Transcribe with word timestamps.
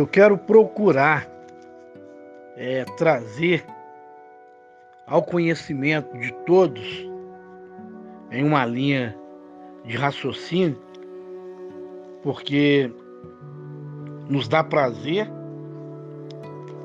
eu 0.00 0.06
quero 0.06 0.38
procurar 0.38 1.28
é, 2.56 2.84
trazer 2.96 3.64
ao 5.06 5.22
conhecimento 5.22 6.16
de 6.18 6.32
todos, 6.46 7.06
em 8.30 8.42
uma 8.42 8.64
linha 8.64 9.14
de 9.84 9.96
raciocínio, 9.96 10.80
porque 12.22 12.90
nos 14.28 14.48
dá 14.48 14.64
prazer 14.64 15.30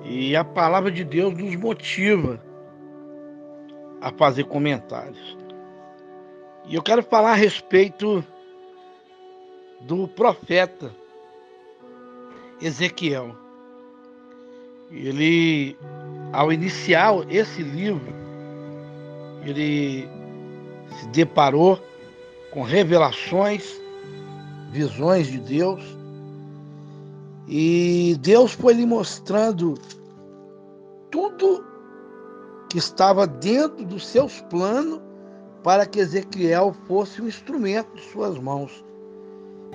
e 0.03 0.35
a 0.35 0.43
palavra 0.43 0.91
de 0.91 1.05
Deus 1.05 1.33
nos 1.37 1.55
motiva 1.55 2.41
a 4.01 4.11
fazer 4.11 4.43
comentários. 4.43 5.37
E 6.67 6.75
eu 6.75 6.83
quero 6.83 7.01
falar 7.01 7.31
a 7.31 7.35
respeito 7.35 8.21
do 9.81 10.05
profeta 10.05 10.91
Ezequiel. 12.61 13.35
Ele, 14.91 15.77
ao 16.31 16.51
iniciar 16.51 17.13
esse 17.29 17.61
livro, 17.61 18.13
ele 19.43 20.07
se 20.99 21.07
deparou 21.07 21.79
com 22.51 22.63
revelações, 22.63 23.79
visões 24.71 25.27
de 25.27 25.39
Deus, 25.39 25.83
e 27.47 28.17
Deus 28.21 28.53
foi 28.53 28.73
lhe 28.73 28.85
mostrando 28.85 29.75
tudo 31.11 31.63
que 32.69 32.77
estava 32.77 33.27
dentro 33.27 33.85
dos 33.85 34.07
seus 34.07 34.41
planos 34.41 34.99
para 35.63 35.85
que 35.85 35.99
Ezequiel 35.99 36.75
fosse 36.87 37.21
um 37.21 37.27
instrumento 37.27 37.95
de 37.95 38.01
suas 38.11 38.37
mãos. 38.37 38.83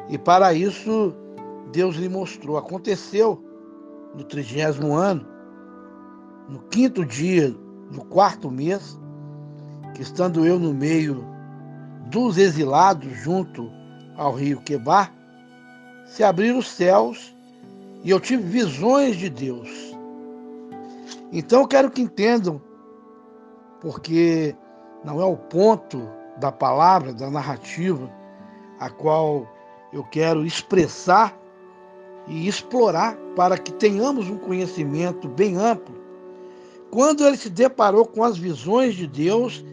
E 0.09 0.19
para 0.19 0.53
isso, 0.53 1.15
Deus 1.73 1.97
lhe 1.97 2.09
mostrou. 2.09 2.57
Aconteceu 2.57 3.43
no 4.15 4.25
trigésimo 4.25 4.95
ano, 4.95 5.27
no 6.49 6.61
quinto 6.69 7.05
dia 7.05 7.51
do 7.91 8.05
quarto 8.05 8.51
mês, 8.51 8.99
que 9.95 10.03
estando 10.03 10.45
eu 10.45 10.59
no 10.59 10.75
meio 10.75 11.25
dos 12.11 12.39
exilados 12.39 13.13
junto 13.19 13.71
ao 14.17 14.33
rio 14.33 14.61
Quebar, 14.63 15.15
se 16.07 16.25
abriram 16.25 16.59
os 16.59 16.69
céus 16.69 17.35
e 18.03 18.11
eu 18.11 18.19
tive 18.19 18.43
visões 18.43 19.17
de 19.17 19.31
Deus. 19.31 19.69
Então 21.33 21.61
eu 21.61 21.69
quero 21.69 21.91
que 21.91 22.03
entendam, 22.03 22.61
porque 23.81 24.55
não 25.05 25.21
é 25.21 25.25
o 25.25 25.37
ponto 25.37 26.03
da 26.39 26.51
palavra, 26.51 27.13
da 27.13 27.31
narrativa, 27.31 28.11
a 28.81 28.91
qual 28.91 29.47
eu 29.93 30.03
quero 30.05 30.45
expressar 30.45 31.40
e 32.27 32.47
explorar 32.47 33.17
para 33.35 33.59
que 33.59 33.73
tenhamos 33.73 34.29
um 34.29 34.37
conhecimento 34.37 35.29
bem 35.29 35.57
amplo. 35.57 35.95
Quando 36.91 37.27
ele 37.27 37.37
se 37.37 37.49
deparou 37.49 38.05
com 38.05 38.25
as 38.25 38.37
visões 38.37 38.95
de 38.95 39.07
Deus, 39.07 39.65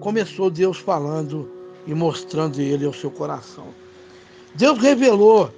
começou 0.00 0.50
Deus 0.50 0.78
falando 0.78 1.50
e 1.86 1.94
mostrando 1.94 2.60
ele 2.60 2.84
ao 2.84 2.92
seu 2.92 3.10
coração. 3.10 3.68
Deus 4.54 4.78
revelou 4.78 5.50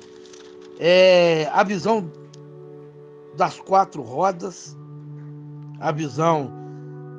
é, 0.79 1.49
a 1.53 1.63
visão 1.63 2.11
das 3.37 3.59
quatro 3.59 4.03
rodas, 4.03 4.77
a 5.81 5.93
visão 5.93 6.53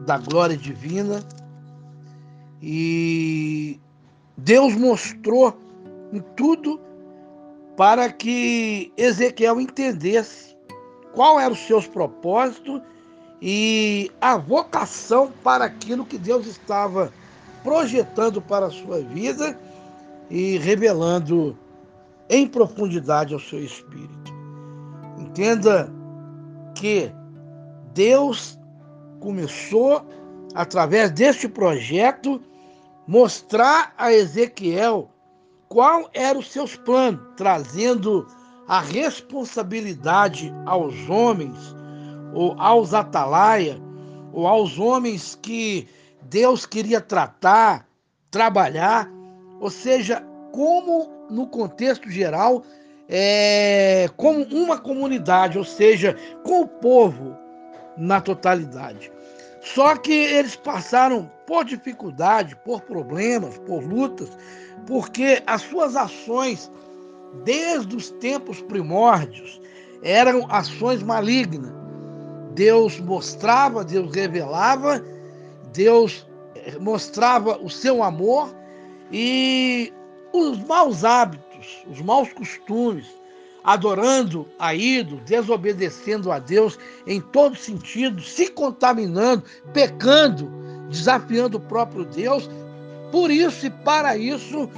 da 0.06 0.18
glória 0.18 0.58
divina, 0.58 1.24
e 2.62 3.80
Deus 4.38 4.76
mostrou 4.76 5.58
em 6.12 6.20
tudo 6.36 6.80
para 7.80 8.12
que 8.12 8.92
Ezequiel 8.98 9.58
entendesse 9.62 10.54
qual 11.14 11.40
eram 11.40 11.54
os 11.54 11.60
seus 11.60 11.88
propósitos 11.88 12.82
e 13.42 14.12
a 14.20 14.36
vocação 14.36 15.32
para 15.42 15.64
aquilo 15.64 16.06
que 16.06 16.18
Deus 16.18 16.46
estava 16.46 17.10
projetando 17.64 18.42
para 18.42 18.66
a 18.66 18.70
sua 18.70 19.00
vida 19.00 19.58
e 20.30 20.58
revelando 20.58 21.58
em 22.30 22.46
profundidade 22.46 23.34
ao 23.34 23.40
seu 23.40 23.64
espírito. 23.64 24.34
Entenda 25.18 25.90
que 26.76 27.10
Deus 27.94 28.60
começou, 29.22 30.06
através 30.54 31.12
deste 31.12 31.48
projeto, 31.48 32.42
mostrar 33.08 33.94
a 33.98 34.12
Ezequiel 34.12 35.10
qual 35.70 36.10
eram 36.14 36.40
os 36.40 36.52
seus 36.52 36.76
planos, 36.76 37.22
trazendo 37.38 38.28
a 38.68 38.82
responsabilidade 38.82 40.54
aos 40.66 41.08
homens, 41.08 41.58
ou 42.34 42.60
aos 42.60 42.94
atalaia, 42.94 43.80
ou 44.34 44.48
aos 44.48 44.80
homens 44.80 45.38
que 45.42 45.88
Deus 46.24 46.66
queria 46.66 47.00
tratar, 47.00 47.88
trabalhar, 48.32 49.10
ou 49.60 49.70
seja, 49.70 50.24
como 50.52 51.10
no 51.30 51.48
contexto 51.48 52.10
geral, 52.10 52.64
é, 53.08 54.08
como 54.18 54.44
uma 54.46 54.78
comunidade, 54.78 55.58
ou 55.58 55.64
seja, 55.64 56.16
com 56.44 56.62
o 56.62 56.68
povo 56.68 57.38
na 57.98 58.20
totalidade. 58.22 59.12
Só 59.62 59.96
que 59.96 60.14
eles 60.14 60.56
passaram 60.56 61.30
por 61.50 61.66
dificuldade, 61.66 62.56
por 62.58 62.82
problemas, 62.82 63.58
por 63.66 63.84
lutas, 63.84 64.30
porque 64.86 65.42
as 65.48 65.64
suas 65.64 65.96
ações, 65.96 66.72
desde 67.44 67.96
os 67.96 68.12
tempos 68.12 68.62
primórdios, 68.62 69.60
eram 70.04 70.46
ações 70.52 71.02
malignas. 71.02 71.74
Deus 72.54 73.00
mostrava, 73.00 73.84
Deus 73.84 74.14
revelava, 74.14 75.04
Deus 75.74 76.24
eh, 76.54 76.78
mostrava 76.80 77.58
o 77.58 77.68
seu 77.68 78.04
amor 78.04 78.56
e 79.12 79.92
os 80.32 80.64
maus 80.66 81.04
hábitos, 81.04 81.84
os 81.90 82.00
maus 82.00 82.32
costumes, 82.32 83.08
adorando 83.64 84.48
a 84.60 84.76
ídolo, 84.76 85.20
desobedecendo 85.26 86.32
a 86.32 86.38
Deus 86.38 86.78
em 87.08 87.20
todo 87.20 87.56
sentido, 87.56 88.22
se 88.22 88.50
contaminando, 88.50 89.44
pecando, 89.74 90.69
desafiando 90.90 91.58
o 91.58 91.62
próprio 91.62 92.06
Deus. 92.06 92.50
Por 93.12 93.32
isso 93.32 93.66
e 93.66 93.70
para 93.70 94.18
isso, 94.18 94.70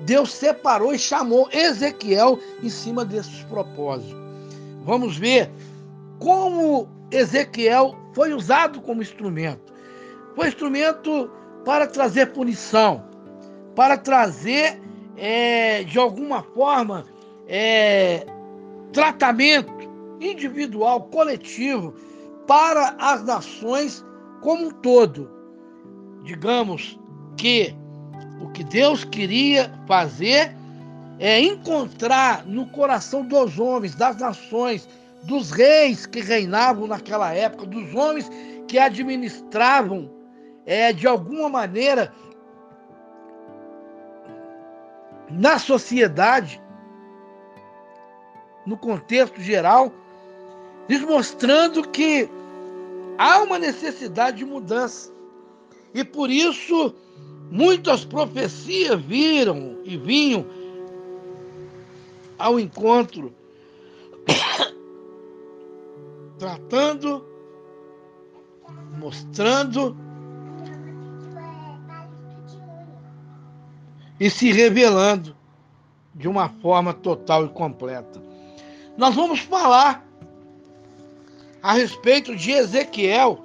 Deus 0.00 0.32
separou 0.32 0.94
e 0.94 0.98
chamou 0.98 1.48
Ezequiel 1.52 2.38
em 2.62 2.68
cima 2.68 3.04
desses 3.04 3.42
propósitos. 3.44 4.16
Vamos 4.84 5.16
ver 5.16 5.50
como 6.18 6.88
Ezequiel 7.10 7.96
foi 8.12 8.32
usado 8.32 8.80
como 8.80 9.02
instrumento. 9.02 9.72
Foi 10.34 10.48
instrumento 10.48 11.30
para 11.64 11.86
trazer 11.86 12.32
punição, 12.32 13.04
para 13.74 13.96
trazer, 13.98 14.80
é, 15.16 15.84
de 15.84 15.98
alguma 15.98 16.42
forma, 16.42 17.04
é, 17.46 18.26
tratamento 18.92 19.72
individual, 20.20 21.02
coletivo, 21.04 21.94
para 22.46 22.96
as 22.98 23.24
nações 23.24 24.04
como 24.40 24.66
um 24.66 24.70
todo. 24.70 25.39
Digamos 26.30 26.96
que 27.36 27.74
o 28.40 28.48
que 28.50 28.62
Deus 28.62 29.02
queria 29.02 29.68
fazer 29.88 30.54
é 31.18 31.40
encontrar 31.40 32.46
no 32.46 32.68
coração 32.68 33.24
dos 33.24 33.58
homens, 33.58 33.96
das 33.96 34.16
nações, 34.16 34.88
dos 35.24 35.50
reis 35.50 36.06
que 36.06 36.20
reinavam 36.20 36.86
naquela 36.86 37.34
época, 37.34 37.66
dos 37.66 37.92
homens 37.96 38.30
que 38.68 38.78
administravam 38.78 40.08
é, 40.64 40.92
de 40.92 41.04
alguma 41.04 41.48
maneira 41.48 42.14
na 45.32 45.58
sociedade 45.58 46.62
no 48.64 48.76
contexto 48.76 49.40
geral, 49.40 49.92
lhes 50.88 51.02
mostrando 51.02 51.88
que 51.88 52.30
há 53.18 53.40
uma 53.42 53.58
necessidade 53.58 54.36
de 54.36 54.44
mudança. 54.44 55.18
E 55.94 56.04
por 56.04 56.30
isso, 56.30 56.94
muitas 57.50 58.04
profecias 58.04 59.00
viram 59.02 59.78
e 59.84 59.96
vinham 59.96 60.46
ao 62.38 62.58
encontro, 62.58 63.32
tratando, 66.38 67.24
mostrando 68.98 69.96
e 74.18 74.30
se 74.30 74.52
revelando 74.52 75.36
de 76.14 76.28
uma 76.28 76.48
forma 76.48 76.92
total 76.92 77.46
e 77.46 77.48
completa. 77.48 78.22
Nós 78.96 79.14
vamos 79.14 79.40
falar 79.40 80.06
a 81.62 81.72
respeito 81.72 82.36
de 82.36 82.52
Ezequiel, 82.52 83.44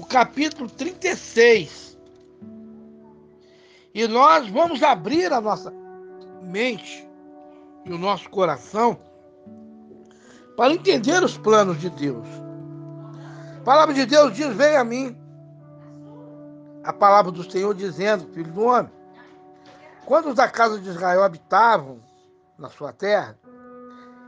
o 0.00 0.06
capítulo 0.06 0.68
36. 0.70 1.98
E 3.92 4.08
nós 4.08 4.48
vamos 4.48 4.82
abrir 4.82 5.30
a 5.30 5.42
nossa 5.42 5.70
mente 6.40 7.06
e 7.84 7.92
o 7.92 7.98
nosso 7.98 8.30
coração 8.30 8.98
para 10.56 10.72
entender 10.72 11.22
os 11.22 11.36
planos 11.36 11.78
de 11.78 11.90
Deus. 11.90 12.26
A 13.58 13.62
palavra 13.62 13.94
de 13.94 14.06
Deus 14.06 14.34
diz: 14.34 14.48
Vem 14.56 14.74
a 14.76 14.84
mim. 14.84 15.14
A 16.82 16.94
palavra 16.94 17.30
do 17.30 17.48
Senhor 17.50 17.74
dizendo, 17.74 18.32
filho 18.32 18.50
do 18.50 18.62
homem, 18.62 18.90
quando 20.06 20.30
os 20.30 20.34
da 20.34 20.48
casa 20.48 20.80
de 20.80 20.88
Israel 20.88 21.22
habitavam 21.22 22.00
na 22.58 22.70
sua 22.70 22.90
terra, 22.90 23.38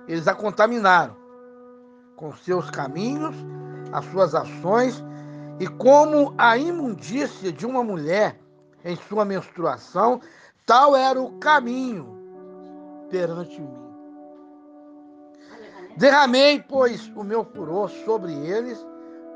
eles 0.07 0.29
a 0.29 0.35
contaminaram 0.35 1.17
com 2.15 2.31
seus 2.37 2.69
caminhos, 2.69 3.35
as 3.91 4.05
suas 4.05 4.35
ações 4.35 5.03
e 5.59 5.67
como 5.67 6.35
a 6.39 6.57
imundícia 6.57 7.53
de 7.53 7.67
uma 7.67 7.83
mulher 7.83 8.39
em 8.85 8.97
sua 8.97 9.25
menstruação, 9.25 10.21
tal 10.67 10.97
era 10.97 11.21
o 11.21 11.39
caminho 11.39 12.19
perante 13.11 13.61
mim. 13.61 13.83
Derramei, 15.97 16.65
pois, 16.67 17.07
o 17.15 17.23
meu 17.23 17.45
furor 17.45 17.91
sobre 18.05 18.33
eles 18.33 18.85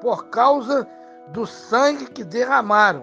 por 0.01 0.29
causa 0.29 0.89
do 1.29 1.47
sangue 1.47 2.07
que 2.07 2.25
derramaram 2.25 3.03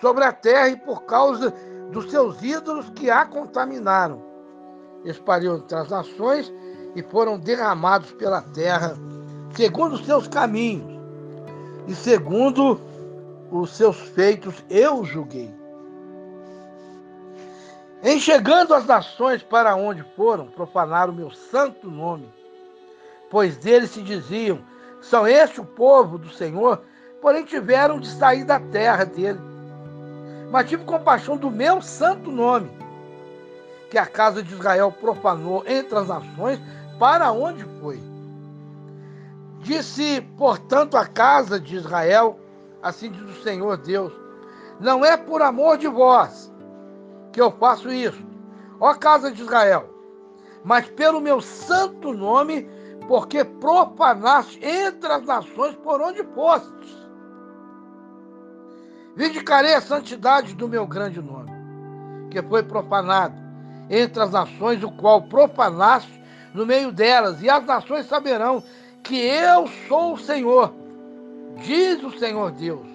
sobre 0.00 0.24
a 0.24 0.32
terra 0.32 0.68
e 0.68 0.76
por 0.76 1.04
causa 1.04 1.52
dos 1.90 2.10
seus 2.10 2.42
ídolos 2.42 2.90
que 2.90 3.10
a 3.10 3.26
contaminaram. 3.26 4.22
Espalhou 5.04 5.58
entre 5.58 5.76
as 5.76 5.88
nações 5.90 6.52
e 6.94 7.02
foram 7.02 7.38
derramados 7.38 8.12
pela 8.12 8.40
terra, 8.40 8.96
segundo 9.54 9.94
os 9.94 10.06
seus 10.06 10.26
caminhos 10.26 10.93
e 11.86 11.94
segundo 11.94 12.80
os 13.50 13.70
seus 13.70 13.96
feitos 13.96 14.64
eu 14.70 15.04
julguei. 15.04 15.52
Em 18.02 18.18
chegando 18.20 18.74
as 18.74 18.84
nações 18.84 19.42
para 19.42 19.74
onde 19.74 20.02
foram, 20.14 20.46
profanaram 20.48 21.12
o 21.12 21.16
meu 21.16 21.30
santo 21.30 21.90
nome, 21.90 22.28
pois 23.30 23.56
deles 23.56 23.90
se 23.90 24.02
diziam: 24.02 24.58
são 25.00 25.26
este 25.26 25.60
o 25.60 25.64
povo 25.64 26.18
do 26.18 26.30
Senhor, 26.30 26.82
porém 27.20 27.44
tiveram 27.44 27.98
de 27.98 28.08
sair 28.08 28.44
da 28.44 28.60
terra 28.60 29.04
dele. 29.04 29.40
Mas 30.50 30.68
tive 30.68 30.84
compaixão 30.84 31.36
do 31.36 31.50
meu 31.50 31.80
santo 31.80 32.30
nome, 32.30 32.70
que 33.90 33.98
a 33.98 34.06
casa 34.06 34.42
de 34.42 34.52
Israel 34.52 34.92
profanou 34.92 35.64
entre 35.66 35.98
as 35.98 36.08
nações, 36.08 36.60
para 36.98 37.32
onde 37.32 37.64
foi. 37.80 38.13
Disse, 39.64 40.20
portanto, 40.36 40.94
a 40.94 41.06
casa 41.06 41.58
de 41.58 41.76
Israel: 41.76 42.38
assim 42.82 43.10
diz 43.10 43.22
o 43.22 43.42
Senhor 43.42 43.78
Deus: 43.78 44.12
Não 44.78 45.02
é 45.02 45.16
por 45.16 45.40
amor 45.40 45.78
de 45.78 45.88
vós 45.88 46.52
que 47.32 47.40
eu 47.40 47.50
faço 47.50 47.90
isso, 47.90 48.22
ó 48.78 48.92
casa 48.92 49.32
de 49.32 49.40
Israel, 49.40 49.88
mas 50.62 50.86
pelo 50.90 51.18
meu 51.18 51.40
santo 51.40 52.12
nome, 52.12 52.68
porque 53.08 53.42
profanaste 53.42 54.62
entre 54.62 55.10
as 55.10 55.24
nações 55.24 55.74
por 55.76 55.98
onde 55.98 56.22
fostes. 56.34 57.08
Vindicarei 59.16 59.74
a 59.74 59.80
santidade 59.80 60.54
do 60.54 60.68
meu 60.68 60.86
grande 60.86 61.22
nome, 61.22 61.50
que 62.30 62.42
foi 62.42 62.62
profanado 62.62 63.34
entre 63.88 64.22
as 64.22 64.30
nações, 64.30 64.84
o 64.84 64.92
qual 64.92 65.22
profanaste 65.22 66.22
no 66.52 66.66
meio 66.66 66.92
delas, 66.92 67.40
e 67.40 67.48
as 67.48 67.64
nações 67.64 68.04
saberão 68.04 68.62
que 69.04 69.16
eu 69.16 69.68
sou 69.86 70.14
o 70.14 70.18
Senhor, 70.18 70.74
diz 71.58 72.02
o 72.02 72.18
Senhor 72.18 72.50
Deus, 72.50 72.86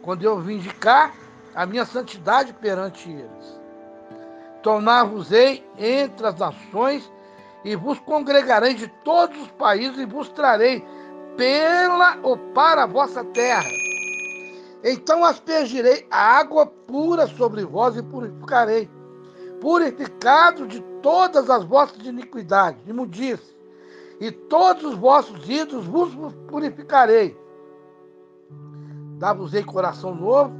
quando 0.00 0.24
eu 0.24 0.40
vindicar 0.40 1.14
a 1.54 1.66
minha 1.66 1.84
santidade 1.84 2.54
perante 2.54 3.10
eles. 3.10 3.60
Tornar-vos-ei 4.62 5.64
entre 5.78 6.26
as 6.26 6.36
nações 6.36 7.12
e 7.64 7.76
vos 7.76 7.98
congregarei 8.00 8.74
de 8.74 8.88
todos 9.04 9.40
os 9.42 9.48
países 9.52 9.98
e 9.98 10.06
vos 10.06 10.28
trarei 10.30 10.84
pela 11.36 12.18
ou 12.22 12.36
para 12.36 12.84
a 12.84 12.86
vossa 12.86 13.22
terra. 13.22 13.68
Então 14.82 15.24
aspergirei 15.24 16.06
água 16.10 16.66
pura 16.66 17.26
sobre 17.26 17.64
vós 17.64 17.96
e 17.96 18.02
purificarei, 18.02 18.90
purificado 19.60 20.66
de 20.66 20.80
todas 21.02 21.50
as 21.50 21.62
vossas 21.64 22.04
iniquidades, 22.06 22.80
imundícias, 22.86 23.51
e 24.22 24.30
todos 24.30 24.84
os 24.84 24.94
vossos 24.94 25.50
ídolos 25.50 25.84
vos 25.84 26.32
purificarei. 26.46 27.36
Dá-vos-ei 29.18 29.64
coração 29.64 30.14
novo, 30.14 30.54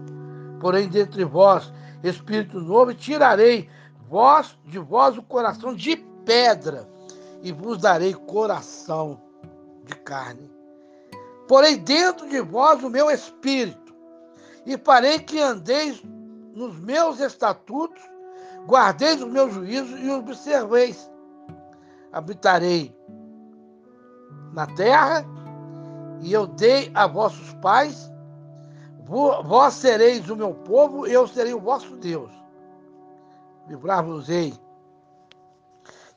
porém 0.60 0.88
dentre 0.88 1.24
vós 1.24 1.72
espírito 2.02 2.58
novo, 2.58 2.90
e 2.90 2.96
tirarei 2.96 3.70
vós 4.08 4.58
de 4.64 4.80
vós 4.80 5.16
o 5.16 5.22
coração 5.22 5.76
de 5.76 5.94
pedra, 6.24 6.90
e 7.40 7.52
vos 7.52 7.78
darei 7.78 8.12
coração 8.12 9.22
de 9.84 9.94
carne. 9.94 10.50
Porém 11.46 11.78
dentro 11.78 12.28
de 12.28 12.40
vós 12.40 12.82
o 12.82 12.90
meu 12.90 13.08
espírito, 13.12 13.94
e 14.66 14.76
farei 14.76 15.20
que 15.20 15.40
andeis 15.40 16.02
nos 16.52 16.80
meus 16.80 17.20
estatutos, 17.20 18.02
guardeis 18.66 19.22
os 19.22 19.30
meus 19.30 19.54
juízos 19.54 20.00
e 20.00 20.10
observeis. 20.10 21.08
Habitarei 22.12 22.92
na 24.52 24.66
terra, 24.66 25.24
e 26.20 26.32
eu 26.32 26.46
dei 26.46 26.90
a 26.94 27.06
vossos 27.06 27.52
pais, 27.54 28.10
vós 29.44 29.74
sereis 29.74 30.28
o 30.30 30.36
meu 30.36 30.54
povo, 30.54 31.06
eu 31.06 31.26
serei 31.26 31.52
o 31.52 31.60
vosso 31.60 31.96
Deus. 31.96 32.30
Livrar-vos-ei 33.68 34.54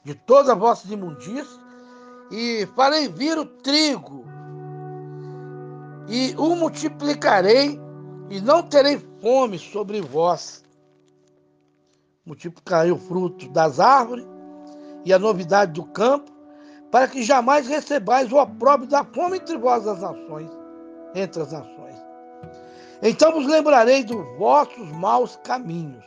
de 0.04 0.14
todas 0.14 0.50
as 0.50 0.58
vossas 0.58 0.92
imundícias, 0.92 1.60
e 2.32 2.68
farei 2.76 3.08
vir 3.08 3.38
o 3.38 3.46
trigo, 3.46 4.26
e 6.08 6.36
o 6.38 6.56
multiplicarei, 6.56 7.80
e 8.30 8.42
não 8.42 8.64
terei 8.64 9.00
fome 9.22 9.58
sobre 9.58 10.02
vós. 10.02 10.64
Multiplicarei 12.26 12.92
o 12.92 12.98
fruto 12.98 13.48
das 13.50 13.80
árvores 13.80 14.26
e 15.04 15.14
a 15.14 15.20
novidade 15.20 15.74
do 15.74 15.84
campo, 15.86 16.32
para 16.92 17.08
que 17.08 17.24
jamais 17.24 17.68
recebais 17.68 18.32
o 18.32 18.38
opróbrio 18.38 18.90
da 18.90 19.04
fome 19.04 19.38
entre 19.38 19.58
vós 19.58 19.88
as 19.88 20.00
nações, 20.02 20.50
entre 21.14 21.42
as 21.42 21.52
nações. 21.52 21.96
Então 23.02 23.32
vos 23.32 23.46
lembrarei 23.46 24.04
dos 24.04 24.26
vossos 24.38 24.92
maus 24.94 25.40
caminhos 25.44 26.06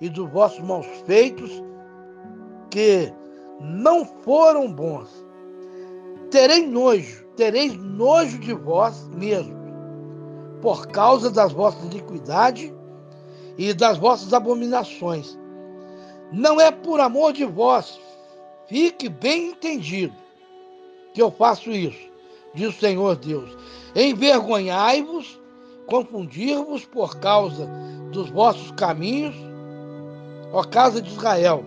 e 0.00 0.08
dos 0.08 0.30
vossos 0.30 0.60
maus 0.60 0.86
feitos, 1.06 1.62
que 2.70 3.12
não 3.60 4.04
foram 4.04 4.72
bons. 4.72 5.08
Terei 6.30 6.66
nojo, 6.66 7.24
tereis 7.36 7.76
nojo 7.76 8.38
de 8.38 8.52
vós 8.54 9.08
mesmos, 9.08 9.56
por 10.60 10.86
causa 10.88 11.30
das 11.30 11.52
vossas 11.52 11.84
iniquidades 11.84 12.72
e 13.56 13.72
das 13.72 13.98
vossas 13.98 14.32
abominações. 14.32 15.38
Não 16.32 16.60
é 16.60 16.70
por 16.70 17.00
amor 17.00 17.32
de 17.32 17.44
vós, 17.44 18.00
Fique 18.68 19.08
bem 19.08 19.50
entendido 19.50 20.14
que 21.14 21.22
eu 21.22 21.30
faço 21.30 21.70
isso, 21.70 22.10
diz 22.52 22.68
o 22.68 22.78
Senhor 22.78 23.14
Deus. 23.16 23.56
Envergonhai-vos, 23.94 25.40
confundir-vos 25.86 26.84
por 26.84 27.16
causa 27.18 27.68
dos 28.10 28.28
vossos 28.28 28.72
caminhos, 28.72 29.36
ó 30.52 30.64
casa 30.64 31.00
de 31.00 31.10
Israel. 31.10 31.64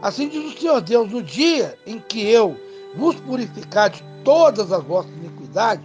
Assim 0.00 0.28
diz 0.28 0.54
o 0.54 0.58
Senhor 0.58 0.80
Deus: 0.80 1.10
no 1.10 1.22
dia 1.22 1.78
em 1.86 1.98
que 2.00 2.26
eu 2.26 2.56
vos 2.96 3.16
purificar 3.16 3.90
de 3.90 4.02
todas 4.24 4.72
as 4.72 4.82
vossas 4.82 5.12
iniquidades, 5.12 5.84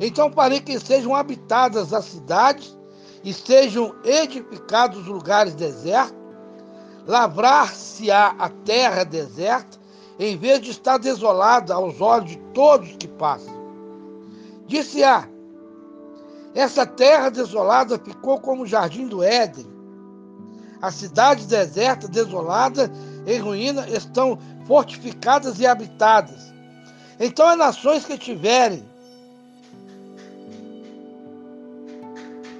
então 0.00 0.32
farei 0.32 0.60
que 0.60 0.78
sejam 0.80 1.14
habitadas 1.14 1.94
as 1.94 2.06
cidades 2.06 2.76
e 3.22 3.32
sejam 3.32 3.94
edificados 4.04 4.98
os 4.98 5.06
lugares 5.06 5.54
desertos 5.54 6.19
Lavrar-se-á 7.06 8.34
a 8.38 8.48
terra 8.48 9.04
deserta, 9.04 9.78
em 10.18 10.36
vez 10.36 10.60
de 10.60 10.70
estar 10.70 10.98
desolada 10.98 11.74
aos 11.74 12.00
olhos 12.00 12.30
de 12.30 12.36
todos 12.52 12.96
que 12.96 13.08
passam. 13.08 13.54
Disse-á: 14.66 15.28
Essa 16.54 16.86
terra 16.86 17.30
desolada 17.30 17.98
ficou 17.98 18.40
como 18.40 18.62
o 18.62 18.66
jardim 18.66 19.06
do 19.06 19.22
Éden. 19.22 19.66
A 20.82 20.90
cidade 20.90 21.46
deserta, 21.46 22.08
desolada, 22.08 22.90
em 23.26 23.38
ruína, 23.38 23.88
estão 23.88 24.38
fortificadas 24.66 25.58
e 25.60 25.66
habitadas. 25.66 26.54
Então 27.18 27.46
as 27.46 27.58
nações 27.58 28.04
que 28.04 28.16
tiverem 28.16 28.88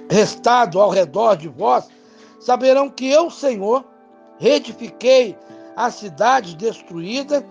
restado 0.09 0.79
ao 0.79 0.89
redor 0.89 1.35
de 1.37 1.47
vós 1.47 1.87
saberão 2.39 2.89
que 2.89 3.09
eu, 3.09 3.31
Senhor, 3.31 3.85
reedifiquei 4.41 5.37
a 5.75 5.91
cidade 5.91 6.55
destruída 6.55 7.45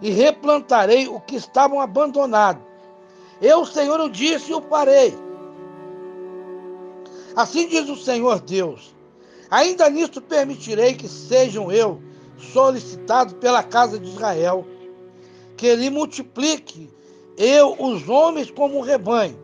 e 0.00 0.10
replantarei 0.10 1.08
o 1.08 1.20
que 1.20 1.34
estavam 1.34 1.80
abandonado. 1.80 2.62
Eu, 3.42 3.66
Senhor, 3.66 3.98
o 3.98 4.08
disse 4.08 4.52
e 4.52 4.54
o 4.54 4.62
farei. 4.62 5.12
Assim 7.34 7.66
diz 7.66 7.88
o 7.88 7.96
Senhor 7.96 8.40
Deus: 8.40 8.94
ainda 9.50 9.90
nisto 9.90 10.20
permitirei 10.22 10.94
que 10.94 11.08
sejam 11.08 11.72
eu 11.72 12.00
solicitado 12.38 13.34
pela 13.34 13.64
casa 13.64 13.98
de 13.98 14.08
Israel, 14.08 14.64
que 15.56 15.66
ele 15.66 15.90
multiplique 15.90 16.88
eu 17.36 17.74
os 17.76 18.08
homens 18.08 18.52
como 18.52 18.78
um 18.78 18.82
rebanho, 18.82 19.36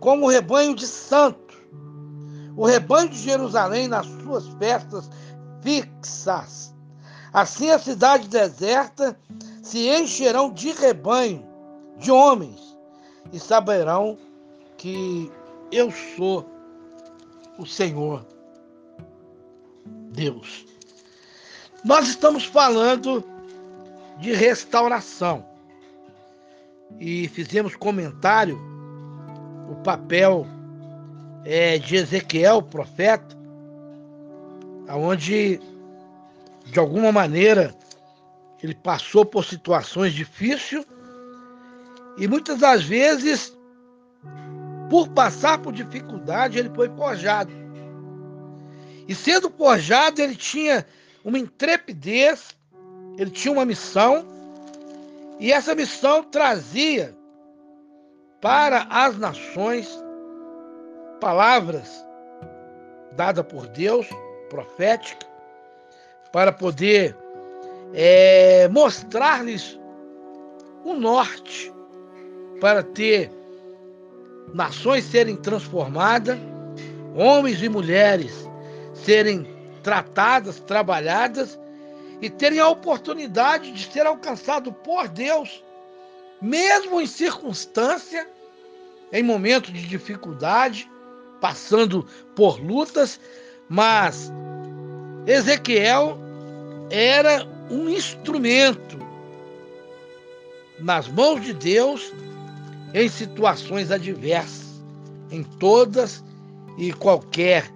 como 0.00 0.24
um 0.24 0.28
rebanho 0.28 0.74
de 0.74 0.86
santos, 0.86 1.54
o 2.56 2.64
rebanho 2.64 3.10
de 3.10 3.18
Jerusalém 3.18 3.88
nas 3.88 4.06
suas 4.06 4.48
festas 4.58 5.10
fixas. 5.64 6.74
Assim 7.32 7.70
a 7.70 7.78
cidade 7.78 8.28
deserta 8.28 9.18
se 9.62 9.88
encherão 9.88 10.52
de 10.52 10.70
rebanho, 10.70 11.44
de 11.96 12.12
homens, 12.12 12.76
e 13.32 13.40
saberão 13.40 14.18
que 14.76 15.32
eu 15.72 15.90
sou 15.90 16.48
o 17.58 17.64
Senhor 17.64 18.24
Deus. 20.12 20.66
Nós 21.82 22.08
estamos 22.08 22.44
falando 22.44 23.24
de 24.18 24.32
restauração 24.32 25.44
e 27.00 27.26
fizemos 27.28 27.74
comentário 27.74 28.60
o 29.68 29.74
papel 29.76 30.46
é, 31.44 31.78
de 31.78 31.96
Ezequiel, 31.96 32.62
profeta, 32.62 33.36
onde 34.88 35.60
de 36.66 36.78
alguma 36.78 37.12
maneira 37.12 37.74
ele 38.62 38.74
passou 38.74 39.24
por 39.24 39.44
situações 39.44 40.12
difíceis 40.12 40.86
e 42.16 42.28
muitas 42.28 42.60
das 42.60 42.84
vezes, 42.84 43.56
por 44.88 45.08
passar 45.08 45.58
por 45.58 45.72
dificuldade, 45.72 46.58
ele 46.58 46.70
foi 46.70 46.88
forjado. 46.90 47.52
E 49.08 49.14
sendo 49.14 49.50
forjado, 49.50 50.20
ele 50.20 50.36
tinha 50.36 50.86
uma 51.24 51.38
intrepidez, 51.38 52.56
ele 53.18 53.30
tinha 53.30 53.52
uma 53.52 53.64
missão, 53.64 54.24
e 55.40 55.52
essa 55.52 55.74
missão 55.74 56.22
trazia 56.22 57.14
para 58.40 58.86
as 58.88 59.18
nações 59.18 59.88
palavras 61.20 62.04
dadas 63.16 63.44
por 63.46 63.66
Deus, 63.66 64.06
profética, 64.54 65.26
para 66.30 66.52
poder 66.52 67.16
é, 67.92 68.68
mostrar-lhes 68.68 69.76
o 70.84 70.94
norte, 70.94 71.72
para 72.60 72.84
ter 72.84 73.32
nações 74.52 75.06
serem 75.06 75.34
transformadas, 75.34 76.38
homens 77.16 77.60
e 77.64 77.68
mulheres 77.68 78.48
serem 78.94 79.44
tratadas, 79.82 80.60
trabalhadas 80.60 81.58
e 82.22 82.30
terem 82.30 82.60
a 82.60 82.68
oportunidade 82.68 83.72
de 83.72 83.92
ser 83.92 84.06
alcançado 84.06 84.72
por 84.72 85.08
Deus, 85.08 85.64
mesmo 86.40 87.00
em 87.00 87.06
circunstância, 87.08 88.28
em 89.12 89.22
momentos 89.22 89.72
de 89.72 89.84
dificuldade, 89.84 90.88
passando 91.40 92.06
por 92.36 92.60
lutas, 92.60 93.18
mas 93.68 94.32
Ezequiel 95.26 96.18
era 96.90 97.46
um 97.70 97.88
instrumento 97.88 98.98
nas 100.78 101.08
mãos 101.08 101.40
de 101.42 101.52
Deus 101.52 102.12
em 102.92 103.08
situações 103.08 103.90
adversas, 103.90 104.82
em 105.30 105.42
todas 105.42 106.22
e 106.78 106.92
qualquer 106.92 107.70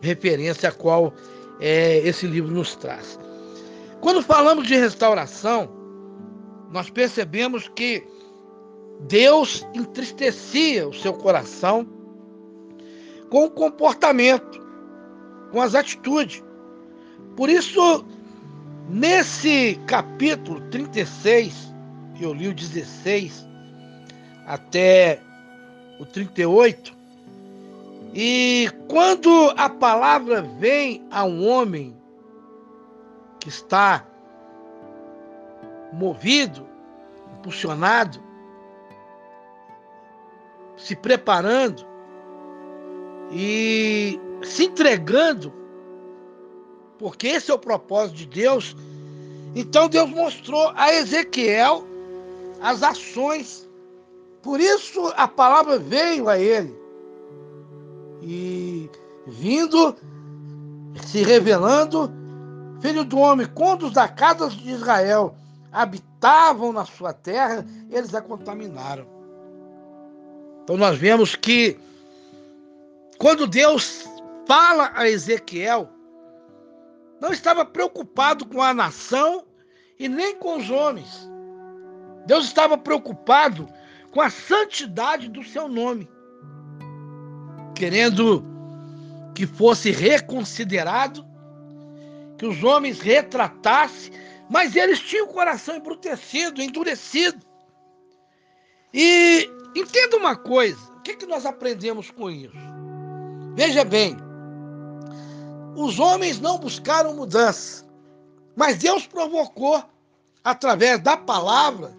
referência 0.00 0.68
a 0.68 0.72
qual 0.72 1.12
é, 1.60 1.98
esse 1.98 2.26
livro 2.26 2.52
nos 2.52 2.74
traz. 2.74 3.18
Quando 4.00 4.22
falamos 4.22 4.66
de 4.66 4.76
restauração, 4.76 5.68
nós 6.70 6.90
percebemos 6.90 7.68
que 7.68 8.06
Deus 9.00 9.66
entristecia 9.74 10.88
o 10.88 10.94
seu 10.94 11.12
coração 11.12 11.86
com 13.30 13.44
o 13.44 13.50
comportamento, 13.50 14.63
com 15.54 15.60
as 15.60 15.76
atitudes. 15.76 16.42
Por 17.36 17.48
isso, 17.48 18.04
nesse 18.88 19.80
capítulo 19.86 20.60
36, 20.62 21.72
que 22.16 22.24
eu 22.24 22.34
li 22.34 22.48
o 22.48 22.52
16 22.52 23.46
até 24.46 25.20
o 26.00 26.04
38, 26.04 26.92
e 28.12 28.68
quando 28.88 29.54
a 29.56 29.70
palavra 29.70 30.42
vem 30.42 31.06
a 31.08 31.24
um 31.24 31.48
homem 31.48 31.96
que 33.38 33.48
está 33.48 34.04
movido, 35.92 36.66
impulsionado, 37.38 38.20
se 40.76 40.96
preparando 40.96 41.86
e 43.30 44.18
se 44.44 44.64
entregando, 44.64 45.52
porque 46.98 47.28
esse 47.28 47.50
é 47.50 47.54
o 47.54 47.58
propósito 47.58 48.16
de 48.16 48.26
Deus. 48.26 48.76
Então 49.54 49.88
Deus 49.88 50.10
mostrou 50.10 50.72
a 50.74 50.92
Ezequiel 50.92 51.86
as 52.60 52.82
ações. 52.82 53.68
Por 54.42 54.60
isso 54.60 55.12
a 55.16 55.26
palavra 55.26 55.78
veio 55.78 56.28
a 56.28 56.38
ele. 56.38 56.74
E 58.22 58.88
vindo, 59.26 59.94
se 61.06 61.22
revelando, 61.22 62.10
Filho 62.84 63.02
do 63.02 63.16
homem, 63.16 63.46
quando 63.46 63.86
os 63.86 63.94
da 63.94 64.06
casa 64.06 64.50
de 64.50 64.70
Israel 64.70 65.34
habitavam 65.72 66.70
na 66.70 66.84
sua 66.84 67.14
terra, 67.14 67.66
eles 67.90 68.14
a 68.14 68.20
contaminaram. 68.20 69.06
Então 70.62 70.76
nós 70.76 70.98
vemos 70.98 71.34
que 71.34 71.78
quando 73.16 73.46
Deus 73.46 74.06
fala 74.46 74.92
a 74.94 75.08
Ezequiel, 75.08 75.88
não 77.20 77.32
estava 77.32 77.64
preocupado 77.64 78.46
com 78.46 78.60
a 78.60 78.74
nação 78.74 79.44
e 79.98 80.08
nem 80.08 80.36
com 80.36 80.58
os 80.58 80.70
homens. 80.70 81.28
Deus 82.26 82.44
estava 82.44 82.76
preocupado 82.76 83.68
com 84.10 84.20
a 84.20 84.30
santidade 84.30 85.28
do 85.28 85.42
seu 85.42 85.68
nome, 85.68 86.08
querendo 87.74 88.44
que 89.34 89.46
fosse 89.46 89.90
reconsiderado 89.90 91.26
que 92.38 92.46
os 92.46 92.62
homens 92.62 93.00
retratassem, 93.00 94.12
mas 94.50 94.76
eles 94.76 95.00
tinham 95.00 95.26
o 95.26 95.32
coração 95.32 95.76
embrutecido, 95.76 96.62
endurecido. 96.62 97.44
E 98.92 99.48
entenda 99.74 100.16
uma 100.16 100.36
coisa: 100.36 100.80
o 100.92 101.00
que, 101.00 101.16
que 101.16 101.26
nós 101.26 101.44
aprendemos 101.44 102.10
com 102.10 102.30
isso? 102.30 102.56
Veja 103.56 103.84
bem, 103.84 104.16
os 105.76 105.98
homens 105.98 106.40
não 106.40 106.58
buscaram 106.58 107.14
mudança, 107.14 107.84
mas 108.56 108.78
Deus 108.78 109.06
provocou 109.06 109.82
através 110.42 111.00
da 111.00 111.16
palavra, 111.16 111.96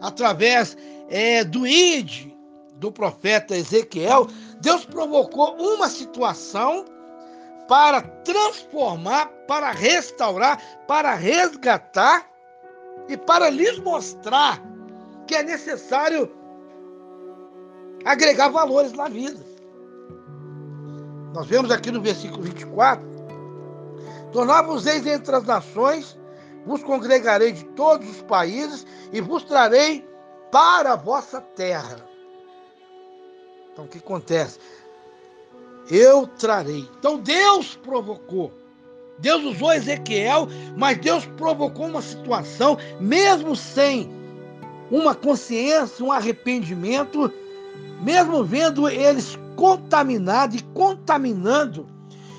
através 0.00 0.76
é, 1.08 1.44
do 1.44 1.66
id 1.66 2.34
do 2.76 2.92
profeta 2.92 3.56
Ezequiel, 3.56 4.26
Deus 4.60 4.84
provocou 4.84 5.56
uma 5.56 5.88
situação 5.88 6.84
para 7.68 8.02
transformar, 8.02 9.26
para 9.48 9.70
restaurar, 9.70 10.62
para 10.86 11.14
resgatar 11.14 12.26
e 13.08 13.16
para 13.16 13.50
lhes 13.50 13.78
mostrar 13.78 14.62
que 15.26 15.34
é 15.34 15.42
necessário 15.42 16.30
agregar 18.04 18.48
valores 18.48 18.92
na 18.92 19.08
vida. 19.08 19.44
Nós 21.36 21.46
vemos 21.46 21.70
aqui 21.70 21.90
no 21.90 22.00
versículo 22.00 22.42
24: 22.44 23.06
Tornar-vos-eis 24.32 25.06
entre 25.06 25.36
as 25.36 25.44
nações, 25.44 26.18
vos 26.64 26.82
congregarei 26.82 27.52
de 27.52 27.62
todos 27.62 28.08
os 28.08 28.22
países 28.22 28.86
e 29.12 29.20
vos 29.20 29.44
trarei 29.44 30.02
para 30.50 30.94
a 30.94 30.96
vossa 30.96 31.38
terra. 31.38 32.08
Então 33.70 33.84
o 33.84 33.88
que 33.88 33.98
acontece? 33.98 34.58
eu 35.90 36.26
trarei. 36.26 36.88
Então 36.98 37.18
Deus 37.18 37.76
provocou. 37.76 38.50
Deus 39.18 39.44
usou 39.44 39.74
Ezequiel, 39.74 40.48
mas 40.74 40.96
Deus 40.96 41.26
provocou 41.36 41.86
uma 41.86 42.00
situação, 42.00 42.78
mesmo 42.98 43.54
sem 43.54 44.10
uma 44.90 45.14
consciência, 45.14 46.02
um 46.02 46.10
arrependimento, 46.10 47.30
mesmo 48.00 48.42
vendo 48.42 48.88
eles 48.88 49.38
contaminados 49.56 50.60
e 50.60 50.62
contaminando. 50.74 51.86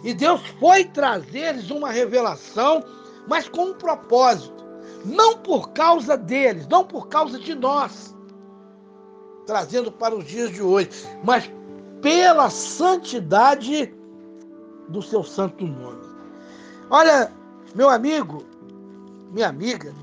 E 0.03 0.13
Deus 0.13 0.41
foi 0.59 0.85
trazer-lhes 0.85 1.69
uma 1.69 1.89
revelação, 1.89 2.83
mas 3.27 3.49
com 3.49 3.71
um 3.71 3.73
propósito. 3.73 4.65
Não 5.03 5.37
por 5.37 5.71
causa 5.71 6.15
deles, 6.15 6.67
não 6.67 6.83
por 6.85 7.07
causa 7.07 7.39
de 7.39 7.53
nós, 7.55 8.15
trazendo 9.45 9.91
para 9.91 10.15
os 10.15 10.25
dias 10.25 10.51
de 10.51 10.61
hoje, 10.61 10.89
mas 11.23 11.49
pela 12.01 12.49
santidade 12.49 13.93
do 14.89 15.01
seu 15.01 15.23
santo 15.23 15.65
nome. 15.65 16.05
Olha, 16.89 17.31
meu 17.75 17.89
amigo, 17.89 18.45
minha 19.31 19.49
amiga, 19.49 19.93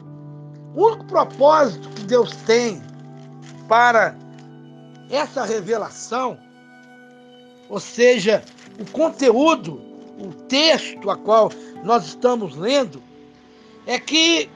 O 0.75 0.87
único 0.87 1.05
propósito 1.05 1.89
que 1.91 2.03
Deus 2.03 2.35
tem 2.47 2.83
para 3.69 4.17
essa 5.09 5.45
revelação, 5.45 6.37
ou 7.69 7.81
seja, 7.81 8.45
o 8.79 8.91
conteúdo, 8.91 9.81
o 10.19 10.33
texto 10.49 11.11
a 11.11 11.17
qual 11.17 11.51
nós 11.85 12.07
estamos 12.07 12.57
lendo, 12.57 13.03
é 13.87 13.99
que 13.99 14.49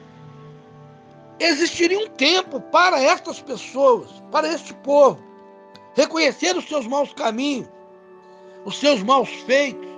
existiria 1.38 1.98
um 1.98 2.08
tempo 2.08 2.60
para 2.60 3.00
estas 3.00 3.40
pessoas, 3.40 4.10
para 4.30 4.52
este 4.52 4.74
povo, 4.74 5.22
reconhecer 5.94 6.56
os 6.56 6.66
seus 6.66 6.86
maus 6.86 7.12
caminhos, 7.12 7.68
os 8.64 8.78
seus 8.78 9.02
maus 9.02 9.28
feitos. 9.46 9.88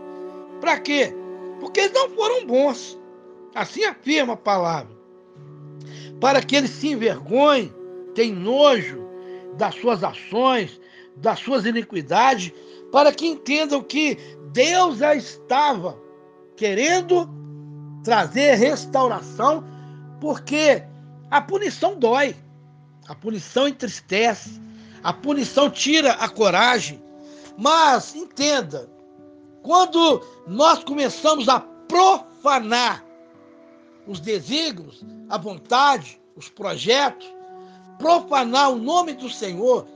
Para 0.61 0.79
quê? 0.79 1.15
Porque 1.61 1.81
eles 1.81 1.93
não 1.93 2.11
foram 2.11 2.47
bons. 2.47 2.99
Assim 3.55 3.85
afirma 3.85 4.35
a 4.35 4.37
palavra. 4.37 4.95
Para 6.21 6.43
que 6.43 6.57
eles 6.57 6.71
se 6.71 6.89
envergonhem, 6.89 7.73
tenham 8.15 8.37
nojo 8.37 9.01
das 9.57 9.75
suas 9.75 10.05
ações, 10.05 10.81
das 11.17 11.39
suas 11.41 11.65
iniquidades, 11.65 12.53
para 12.91 13.13
que 13.13 13.27
entendam 13.27 13.83
que 13.83 14.17
Deus 14.53 14.99
já 14.99 15.15
estava 15.15 15.99
querendo 16.57 17.29
trazer 18.03 18.55
restauração, 18.55 19.65
porque 20.21 20.83
a 21.31 21.41
punição 21.41 21.99
dói, 21.99 22.35
a 23.09 23.15
punição 23.15 23.69
entristece, 23.69 24.61
a 25.03 25.13
punição 25.13 25.71
tira 25.71 26.13
a 26.13 26.29
coragem. 26.29 27.03
Mas 27.57 28.15
entenda, 28.15 28.91
quando 29.63 30.25
nós 30.47 30.83
começamos 30.83 31.49
a 31.49 31.61
profanar 31.61 33.05
os 34.07 34.21
desígnios, 34.21 35.05
a 35.29 35.39
vontade, 35.39 36.21
os 36.37 36.49
projetos, 36.49 37.27
profanar 37.99 38.73
o 38.73 38.77
nome 38.77 39.13
do 39.13 39.29
Senhor, 39.29 39.87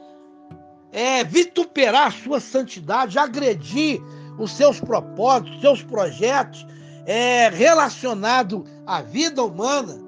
é, 0.94 1.24
vituperar 1.24 2.06
a 2.06 2.10
sua 2.12 2.38
santidade, 2.38 3.18
agredir 3.18 4.00
os 4.38 4.52
seus 4.52 4.80
propósitos, 4.80 5.60
seus 5.60 5.82
projetos 5.82 6.64
é, 7.04 7.48
relacionados 7.48 8.62
à 8.86 9.02
vida 9.02 9.42
humana, 9.42 10.00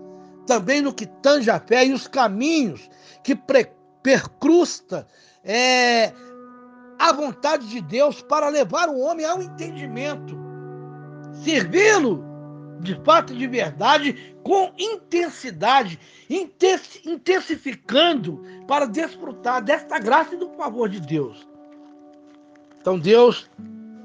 também 0.47 0.81
no 0.81 0.95
que 0.95 1.07
tange 1.07 1.51
a 1.51 1.59
fé 1.59 1.85
e 1.85 1.93
os 1.93 2.07
caminhos 2.07 2.89
que 3.25 3.35
pre, 3.35 3.69
percrusta 4.01 5.05
é, 5.45 6.13
a 6.99 7.13
vontade 7.13 7.69
de 7.69 7.81
Deus 7.81 8.23
para 8.23 8.49
levar 8.49 8.89
o 8.89 9.01
homem 9.01 9.27
ao 9.27 9.43
entendimento, 9.43 10.39
servi-lo 11.45 12.25
de 12.81 12.95
fato 13.05 13.33
e 13.33 13.37
de 13.37 13.47
verdade, 13.47 14.37
com 14.43 14.73
intensidade, 14.79 15.99
intensificando 17.05 18.43
para 18.67 18.87
desfrutar 18.87 19.63
desta 19.63 19.99
graça 19.99 20.35
e 20.35 20.39
do 20.39 20.51
favor 20.51 20.89
de 20.89 21.01
Deus. 21.01 21.47
Então 22.81 22.99
Deus 22.99 23.51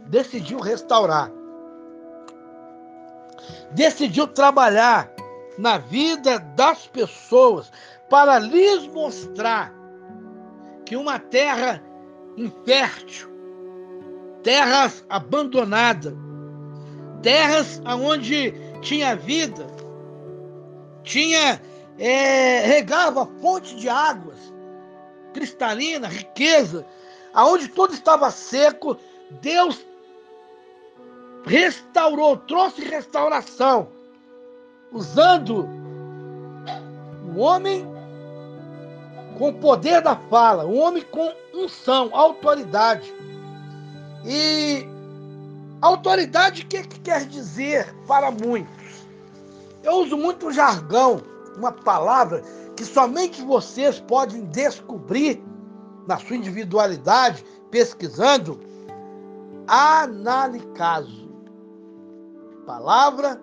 decidiu 0.08 0.60
restaurar, 0.60 1.32
decidiu 3.72 4.28
trabalhar 4.28 5.14
na 5.58 5.78
vida 5.78 6.40
das 6.40 6.88
pessoas 6.88 7.72
para 8.10 8.40
lhes 8.40 8.88
mostrar 8.88 9.74
que 10.86 10.96
uma 10.96 11.20
terra 11.20 11.82
infértil, 12.36 13.30
terras 14.44 15.06
abandonadas, 15.10 16.14
terras 17.22 17.82
onde 17.86 18.54
tinha 18.82 19.16
vida, 19.16 19.66
tinha 21.04 21.62
é, 21.98 22.62
regava 22.66 23.26
fonte 23.42 23.76
de 23.76 23.88
águas 23.88 24.52
cristalina, 25.34 26.08
riqueza, 26.08 26.86
aonde 27.34 27.68
tudo 27.70 27.94
estava 27.94 28.30
seco, 28.32 28.98
Deus 29.42 29.86
restaurou, 31.46 32.38
trouxe 32.38 32.84
restauração, 32.84 33.90
usando 34.92 35.68
o 37.34 37.40
homem 37.40 37.86
com 39.38 39.54
poder 39.54 40.02
da 40.02 40.16
fala, 40.16 40.66
o 40.66 40.76
homem 40.76 41.04
com 41.04 41.34
unção, 41.54 42.10
autoridade. 42.14 43.12
E 44.26 44.86
Autoridade, 45.82 46.62
o 46.62 46.68
que, 46.68 46.84
que 46.84 47.00
quer 47.00 47.26
dizer 47.26 47.92
para 48.08 48.30
muitos? 48.30 49.08
Eu 49.84 49.94
uso 49.94 50.16
muito 50.16 50.48
um 50.48 50.52
jargão, 50.52 51.22
uma 51.58 51.72
palavra 51.72 52.44
que 52.76 52.86
somente 52.86 53.42
vocês 53.42 54.00
podem 54.00 54.46
descobrir 54.46 55.44
na 56.08 56.18
sua 56.18 56.36
individualidade, 56.36 57.44
pesquisando. 57.72 58.60
Analicaso. 59.68 61.32
Palavra, 62.66 63.42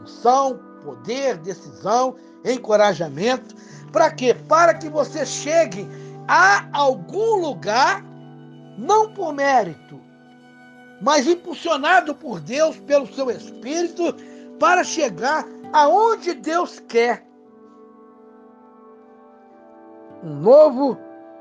unção, 0.00 0.60
poder, 0.84 1.36
decisão, 1.38 2.14
encorajamento. 2.44 3.56
Para 3.90 4.10
quê? 4.12 4.34
Para 4.48 4.74
que 4.74 4.88
você 4.88 5.26
chegue 5.26 5.88
a 6.28 6.68
algum 6.72 7.40
lugar, 7.40 8.04
não 8.78 9.12
por 9.12 9.32
mérito, 9.32 10.00
mas 11.02 11.26
impulsionado 11.26 12.14
por 12.14 12.38
Deus, 12.38 12.78
pelo 12.78 13.12
seu 13.12 13.28
Espírito, 13.28 14.14
para 14.60 14.84
chegar 14.84 15.44
aonde 15.72 16.32
Deus 16.32 16.78
quer. 16.78 17.26
Um 20.22 20.36
novo 20.36 20.96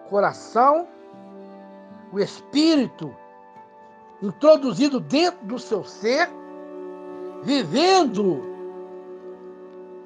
coração, 0.09 0.87
o 2.11 2.19
Espírito 2.19 3.15
introduzido 4.21 4.99
dentro 4.99 5.45
do 5.45 5.59
seu 5.59 5.83
ser, 5.83 6.27
vivendo, 7.43 8.41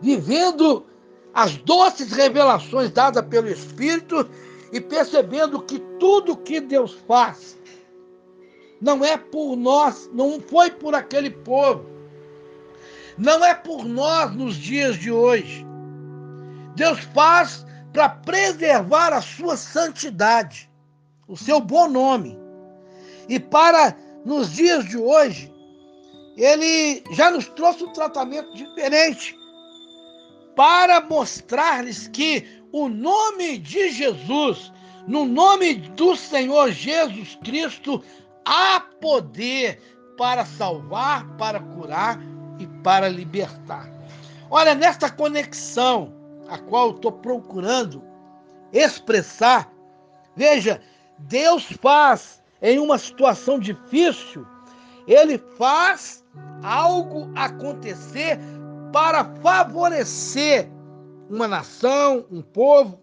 vivendo 0.01 0.85
as 1.33 1.55
doces 1.57 2.11
revelações 2.11 2.91
dadas 2.91 3.25
pelo 3.27 3.47
Espírito 3.47 4.29
e 4.73 4.81
percebendo 4.81 5.61
que 5.61 5.79
tudo 5.97 6.35
que 6.35 6.59
Deus 6.59 6.93
faz 7.07 7.57
não 8.81 9.03
é 9.03 9.17
por 9.17 9.55
nós, 9.55 10.09
não 10.13 10.39
foi 10.39 10.71
por 10.71 10.93
aquele 10.93 11.29
povo. 11.29 11.85
Não 13.17 13.43
é 13.43 13.53
por 13.53 13.85
nós 13.85 14.35
nos 14.35 14.55
dias 14.55 14.97
de 14.97 15.11
hoje. 15.11 15.65
Deus 16.75 16.99
faz 17.13 17.65
para 17.93 18.09
preservar 18.09 19.13
a 19.13 19.21
sua 19.21 19.55
santidade, 19.55 20.69
o 21.27 21.37
seu 21.37 21.61
bom 21.61 21.87
nome. 21.87 22.37
E 23.29 23.39
para, 23.39 23.95
nos 24.25 24.51
dias 24.53 24.85
de 24.85 24.97
hoje, 24.97 25.51
ele 26.35 27.01
já 27.11 27.31
nos 27.31 27.47
trouxe 27.47 27.83
um 27.85 27.93
tratamento 27.93 28.53
diferente 28.53 29.35
para 30.55 30.99
mostrar-lhes 31.01 32.07
que 32.09 32.45
o 32.71 32.89
nome 32.89 33.57
de 33.57 33.91
Jesus, 33.91 34.71
no 35.07 35.25
nome 35.25 35.75
do 35.75 36.15
Senhor 36.15 36.71
Jesus 36.71 37.37
Cristo, 37.43 38.03
há 38.45 38.79
poder 39.01 39.81
para 40.17 40.45
salvar, 40.45 41.27
para 41.37 41.59
curar 41.59 42.19
e 42.59 42.67
para 42.83 43.09
libertar. 43.09 43.89
Olha, 44.49 44.75
nesta 44.75 45.09
conexão 45.09 46.13
a 46.47 46.57
qual 46.57 46.91
estou 46.91 47.11
procurando 47.11 48.03
expressar, 48.71 49.71
veja, 50.35 50.79
Deus 51.17 51.65
faz 51.81 52.41
em 52.61 52.79
uma 52.79 52.97
situação 52.97 53.59
difícil, 53.59 54.45
Ele 55.07 55.37
faz 55.57 56.23
algo 56.63 57.31
acontecer 57.35 58.39
para 58.91 59.25
favorecer 59.41 60.69
uma 61.29 61.47
nação, 61.47 62.25
um 62.31 62.41
povo, 62.41 62.99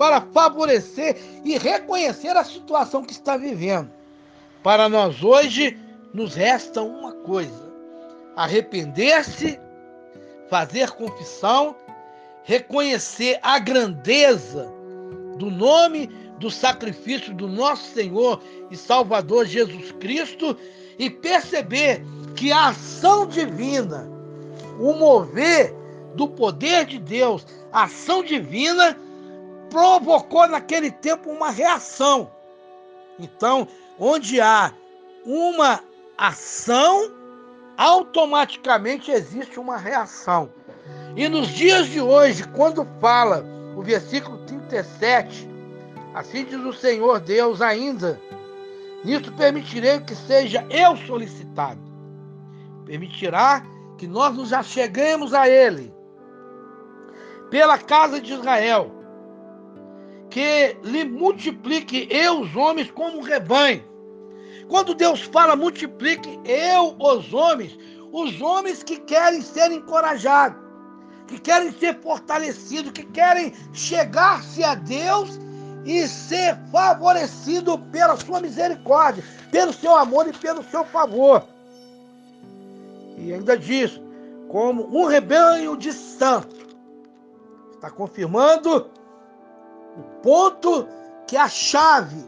para 0.00 0.22
favorecer 0.22 1.14
e 1.44 1.58
reconhecer 1.58 2.34
a 2.34 2.42
situação 2.42 3.04
que 3.04 3.12
está 3.12 3.36
vivendo. 3.36 3.90
Para 4.62 4.88
nós 4.88 5.22
hoje, 5.22 5.76
nos 6.14 6.34
resta 6.34 6.80
uma 6.80 7.12
coisa: 7.12 7.70
arrepender-se, 8.34 9.60
fazer 10.48 10.92
confissão, 10.92 11.76
reconhecer 12.44 13.38
a 13.42 13.58
grandeza 13.58 14.72
do 15.36 15.50
nome 15.50 16.06
do 16.38 16.50
sacrifício 16.50 17.34
do 17.34 17.46
nosso 17.46 17.92
Senhor 17.92 18.42
e 18.70 18.78
Salvador 18.78 19.44
Jesus 19.44 19.92
Cristo 19.92 20.56
e 20.98 21.10
perceber 21.10 22.02
que 22.34 22.50
a 22.50 22.68
ação 22.68 23.26
divina, 23.26 24.10
o 24.78 24.94
mover 24.94 25.74
do 26.14 26.26
poder 26.26 26.86
de 26.86 26.98
Deus, 26.98 27.46
a 27.70 27.82
ação 27.84 28.24
divina, 28.24 28.96
provocou 29.70 30.46
naquele 30.48 30.90
tempo 30.90 31.30
uma 31.30 31.50
reação. 31.50 32.30
Então, 33.18 33.66
onde 33.98 34.40
há 34.40 34.72
uma 35.24 35.80
ação, 36.18 37.10
automaticamente 37.76 39.10
existe 39.10 39.58
uma 39.58 39.76
reação. 39.76 40.50
E 41.16 41.28
nos 41.28 41.48
dias 41.48 41.86
de 41.86 42.00
hoje, 42.00 42.46
quando 42.48 42.86
fala 43.00 43.44
o 43.76 43.82
versículo 43.82 44.38
37, 44.46 45.48
assim 46.14 46.44
diz 46.44 46.60
o 46.60 46.72
Senhor 46.72 47.20
Deus 47.20 47.62
ainda, 47.62 48.20
nisso 49.04 49.32
permitirei 49.32 50.00
que 50.00 50.14
seja 50.14 50.66
eu 50.68 50.96
solicitado. 51.06 51.80
Permitirá 52.84 53.64
que 53.96 54.06
nós 54.06 54.34
nos 54.34 54.52
acheguemos 54.52 55.32
a 55.34 55.48
Ele, 55.48 55.92
pela 57.50 57.78
casa 57.78 58.20
de 58.20 58.32
Israel, 58.32 58.99
que 60.30 60.76
lhe 60.84 61.04
multiplique 61.04 62.08
eu 62.10 62.40
os 62.40 62.56
homens 62.56 62.90
como 62.90 63.18
um 63.18 63.22
rebanho. 63.22 63.82
Quando 64.68 64.94
Deus 64.94 65.22
fala 65.22 65.56
multiplique 65.56 66.38
eu 66.44 66.96
os 66.98 67.34
homens, 67.34 67.76
os 68.12 68.40
homens 68.40 68.82
que 68.82 68.98
querem 68.98 69.42
ser 69.42 69.72
encorajados, 69.72 70.60
que 71.26 71.38
querem 71.38 71.72
ser 71.72 72.00
fortalecidos, 72.00 72.92
que 72.92 73.04
querem 73.04 73.52
chegar-se 73.72 74.62
a 74.62 74.74
Deus 74.74 75.38
e 75.84 76.06
ser 76.06 76.56
favorecido 76.70 77.78
pela 77.90 78.16
sua 78.16 78.40
misericórdia, 78.40 79.24
pelo 79.50 79.72
seu 79.72 79.96
amor 79.96 80.28
e 80.28 80.32
pelo 80.32 80.62
seu 80.64 80.84
favor. 80.84 81.44
E 83.18 83.34
ainda 83.34 83.56
diz, 83.56 84.00
como 84.48 84.86
um 84.96 85.06
rebanho 85.06 85.76
de 85.76 85.92
santos. 85.92 86.58
Está 87.74 87.90
confirmando 87.90 88.90
ponto 90.22 90.86
que 91.26 91.36
a 91.36 91.48
chave 91.48 92.24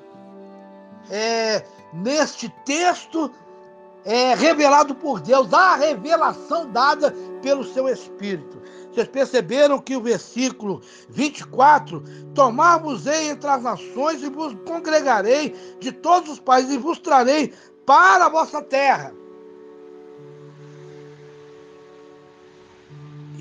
é, 1.11 1.65
neste 1.93 2.49
texto 2.65 3.31
é 4.05 4.35
revelado 4.35 4.95
por 4.95 5.21
Deus, 5.21 5.53
a 5.53 5.77
revelação 5.77 6.71
dada 6.71 7.15
pelo 7.41 7.65
seu 7.65 7.89
Espírito. 7.89 8.61
Vocês 8.93 9.09
perceberam 9.09 9.79
que 9.79 9.97
o 9.97 10.01
versículo 10.01 10.81
24: 11.09 12.03
Tomar-vos-ei 12.35 13.31
entre 13.31 13.49
as 13.49 13.63
nações 13.63 14.23
e 14.23 14.29
vos 14.29 14.55
congregarei 14.67 15.55
de 15.81 15.93
todos 15.93 16.33
os 16.33 16.41
países 16.41 16.75
e 16.75 16.79
vos 16.79 16.99
trarei 16.99 17.55
para 17.87 18.27
a 18.27 18.29
vossa 18.29 18.61
terra. 18.61 19.15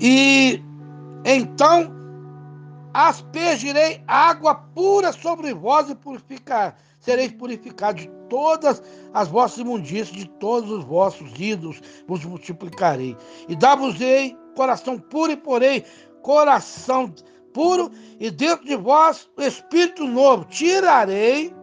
E 0.00 0.62
então 1.24 2.01
aspergirei 2.92 4.02
água 4.06 4.54
pura 4.54 5.12
sobre 5.12 5.54
vós 5.54 5.88
e 5.90 5.94
purificar. 5.94 6.76
Sereis 7.00 7.32
purificados 7.32 8.02
de 8.02 8.10
todas 8.28 8.82
as 9.12 9.28
vossas 9.28 9.58
imundícias, 9.58 10.10
de 10.16 10.28
todos 10.28 10.70
os 10.70 10.84
vossos 10.84 11.32
ídolos 11.36 11.80
vos 12.06 12.24
multiplicarei. 12.24 13.16
E 13.48 13.56
dar-vos-ei 13.56 14.36
coração 14.54 14.98
puro 14.98 15.32
e 15.32 15.36
porei 15.36 15.84
coração 16.22 17.12
puro, 17.52 17.90
e 18.18 18.30
dentro 18.30 18.64
de 18.64 18.76
vós 18.76 19.28
o 19.36 19.42
espírito 19.42 20.06
novo. 20.06 20.44
Tirarei 20.44 21.54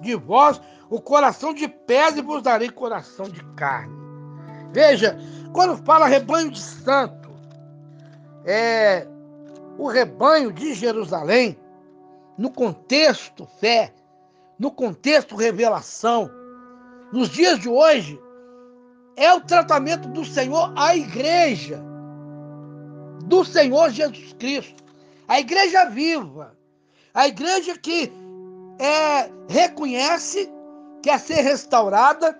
de 0.00 0.14
vós 0.14 0.60
o 0.90 1.00
coração 1.00 1.54
de 1.54 1.66
pedra 1.66 2.20
e 2.20 2.22
vos 2.22 2.42
darei 2.42 2.70
coração 2.70 3.26
de 3.28 3.42
carne. 3.54 3.94
Veja, 4.72 5.18
quando 5.52 5.82
fala 5.84 6.06
rebanho 6.06 6.50
de 6.50 6.60
santo, 6.60 7.30
é, 8.44 9.06
o 9.78 9.88
rebanho 9.88 10.52
de 10.52 10.74
Jerusalém, 10.74 11.58
no 12.38 12.50
contexto 12.50 13.46
fé, 13.60 13.92
no 14.58 14.70
contexto 14.70 15.36
revelação, 15.36 16.30
nos 17.12 17.28
dias 17.28 17.60
de 17.60 17.68
hoje, 17.68 18.20
é 19.16 19.32
o 19.32 19.40
tratamento 19.40 20.08
do 20.08 20.24
Senhor 20.24 20.72
à 20.76 20.96
igreja, 20.96 21.82
do 23.24 23.44
Senhor 23.44 23.90
Jesus 23.90 24.32
Cristo, 24.34 24.82
a 25.26 25.40
igreja 25.40 25.86
viva, 25.86 26.56
a 27.12 27.28
igreja 27.28 27.78
que 27.78 28.12
é, 28.78 29.30
reconhece, 29.48 30.50
quer 31.02 31.18
ser 31.20 31.42
restaurada, 31.42 32.38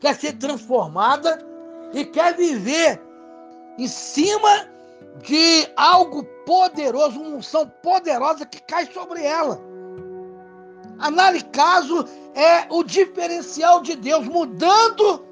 quer 0.00 0.16
ser 0.16 0.34
transformada 0.34 1.44
e 1.92 2.04
quer 2.04 2.36
viver 2.36 3.00
em 3.78 3.86
cima 3.86 4.75
de 5.22 5.68
algo 5.76 6.24
poderoso, 6.44 7.20
uma 7.20 7.36
unção 7.36 7.68
poderosa 7.82 8.46
que 8.46 8.60
cai 8.62 8.86
sobre 8.92 9.22
ela. 9.22 9.60
Análise 10.98 11.44
caso 11.46 12.06
é 12.34 12.66
o 12.70 12.82
diferencial 12.82 13.82
de 13.82 13.96
Deus 13.96 14.26
mudando, 14.26 15.24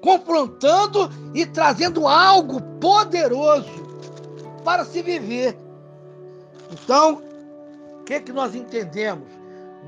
confrontando 0.00 1.10
e 1.34 1.46
trazendo 1.46 2.08
algo 2.08 2.60
poderoso 2.80 3.70
para 4.64 4.84
se 4.84 5.02
viver. 5.02 5.56
Então, 6.70 7.22
o 8.00 8.04
que, 8.04 8.20
que 8.20 8.32
nós 8.32 8.54
entendemos? 8.54 9.28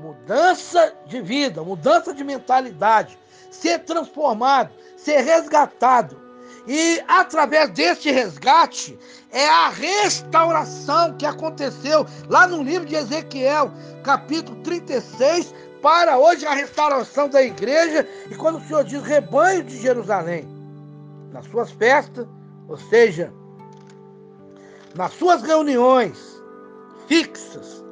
Mudança 0.01 0.93
de 1.07 1.21
vida, 1.21 1.63
mudança 1.63 2.13
de 2.13 2.23
mentalidade, 2.23 3.17
ser 3.49 3.79
transformado, 3.79 4.71
ser 4.95 5.21
resgatado 5.21 6.27
e 6.67 7.01
através 7.07 7.69
deste 7.69 8.11
resgate, 8.11 8.99
é 9.31 9.47
a 9.47 9.69
restauração 9.69 11.13
que 11.17 11.25
aconteceu 11.25 12.05
lá 12.29 12.47
no 12.47 12.63
livro 12.63 12.87
de 12.87 12.95
Ezequiel, 12.95 13.71
capítulo 14.03 14.57
36, 14.63 15.53
para 15.81 16.17
hoje 16.17 16.45
a 16.45 16.53
restauração 16.53 17.27
da 17.27 17.41
igreja. 17.41 18.07
E 18.29 18.35
quando 18.35 18.57
o 18.57 18.61
Senhor 18.61 18.83
diz 18.83 19.03
rebanho 19.03 19.63
de 19.63 19.77
Jerusalém, 19.77 20.47
nas 21.31 21.45
suas 21.47 21.71
festas, 21.71 22.25
ou 22.67 22.77
seja, 22.77 23.33
nas 24.95 25.13
suas 25.13 25.41
reuniões 25.41 26.41
fixas, 27.07 27.83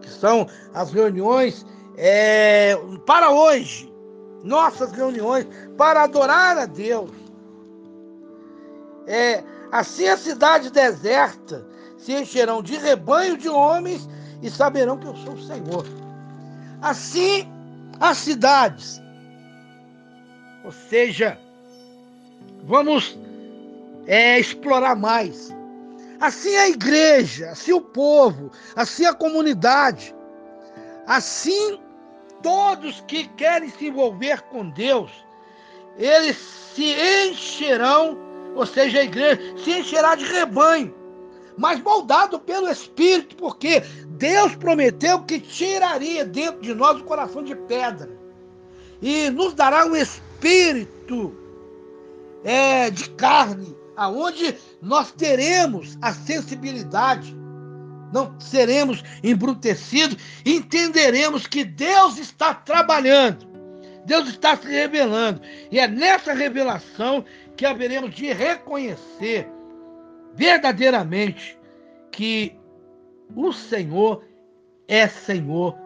que 0.00 0.10
são 0.10 0.46
as 0.74 0.90
reuniões 0.92 1.66
é, 1.96 2.76
para 3.06 3.30
hoje, 3.30 3.92
nossas 4.42 4.92
reuniões 4.92 5.46
para 5.76 6.04
adorar 6.04 6.56
a 6.56 6.66
Deus 6.66 7.10
é, 9.08 9.42
assim 9.70 10.08
a 10.08 10.16
cidade 10.16 10.70
deserta 10.70 11.66
se 11.96 12.12
encherão 12.12 12.62
de 12.62 12.76
rebanho 12.76 13.36
de 13.36 13.48
homens 13.48 14.08
e 14.42 14.50
saberão 14.50 14.96
que 14.96 15.06
eu 15.06 15.16
sou 15.16 15.34
o 15.34 15.42
Senhor. 15.42 15.84
Assim 16.80 17.50
as 18.00 18.18
cidades, 18.18 19.02
ou 20.64 20.70
seja, 20.70 21.38
vamos 22.64 23.18
é, 24.06 24.38
explorar 24.38 24.94
mais. 24.94 25.54
Assim 26.20 26.54
a 26.56 26.68
igreja, 26.68 27.50
assim 27.50 27.72
o 27.72 27.80
povo, 27.80 28.50
assim 28.74 29.04
a 29.04 29.14
comunidade, 29.14 30.14
assim 31.06 31.80
todos 32.42 33.02
que 33.06 33.26
querem 33.28 33.68
se 33.70 33.88
envolver 33.88 34.42
com 34.42 34.68
Deus, 34.70 35.10
eles 35.96 36.36
se 36.36 36.94
encherão 37.28 38.27
ou 38.54 38.66
seja, 38.66 39.00
a 39.00 39.04
igreja 39.04 39.40
se 39.62 39.78
encherá 39.78 40.14
de 40.14 40.24
rebanho, 40.24 40.94
mas 41.56 41.80
moldado 41.80 42.38
pelo 42.38 42.68
Espírito, 42.68 43.36
porque 43.36 43.82
Deus 44.10 44.54
prometeu 44.56 45.22
que 45.22 45.40
tiraria 45.40 46.24
dentro 46.24 46.60
de 46.60 46.74
nós 46.74 47.00
o 47.00 47.04
coração 47.04 47.42
de 47.42 47.54
pedra 47.54 48.18
e 49.00 49.30
nos 49.30 49.54
dará 49.54 49.86
um 49.86 49.96
espírito 49.96 51.34
é, 52.44 52.90
de 52.90 53.10
carne, 53.10 53.76
aonde 53.96 54.54
nós 54.80 55.12
teremos 55.12 55.98
a 56.00 56.12
sensibilidade, 56.12 57.36
não 58.12 58.38
seremos 58.40 59.02
embrutecidos, 59.22 60.16
entenderemos 60.44 61.46
que 61.46 61.64
Deus 61.64 62.18
está 62.18 62.54
trabalhando, 62.54 63.46
Deus 64.06 64.28
está 64.28 64.56
se 64.56 64.66
revelando, 64.66 65.40
e 65.70 65.78
é 65.78 65.86
nessa 65.86 66.32
revelação 66.32 67.24
que 67.58 67.66
haveremos 67.66 68.14
de 68.14 68.32
reconhecer 68.32 69.50
verdadeiramente 70.32 71.58
que 72.12 72.56
o 73.34 73.52
Senhor 73.52 74.24
é 74.86 75.08
Senhor 75.08 75.76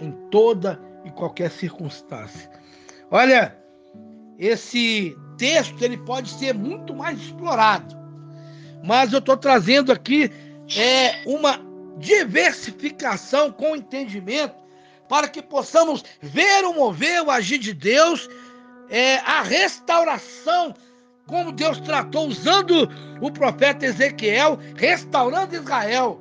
em 0.00 0.12
toda 0.30 0.80
e 1.04 1.10
qualquer 1.10 1.50
circunstância. 1.50 2.48
Olha, 3.10 3.58
esse 4.38 5.16
texto 5.36 5.82
ele 5.82 5.98
pode 5.98 6.30
ser 6.30 6.54
muito 6.54 6.94
mais 6.94 7.18
explorado, 7.18 7.96
mas 8.84 9.12
eu 9.12 9.18
estou 9.18 9.36
trazendo 9.36 9.90
aqui 9.90 10.30
é, 10.76 11.24
uma 11.26 11.60
diversificação 11.98 13.50
com 13.50 13.74
entendimento 13.74 14.54
para 15.08 15.26
que 15.26 15.42
possamos 15.42 16.04
ver 16.22 16.64
o 16.64 16.74
mover, 16.74 17.24
o 17.24 17.30
agir 17.30 17.58
de 17.58 17.74
Deus, 17.74 18.28
é, 18.88 19.16
a 19.16 19.42
restauração 19.42 20.74
como 21.28 21.52
Deus 21.52 21.78
tratou 21.80 22.26
usando 22.26 22.90
o 23.20 23.30
profeta 23.30 23.86
Ezequiel, 23.86 24.58
restaurando 24.74 25.54
Israel. 25.54 26.20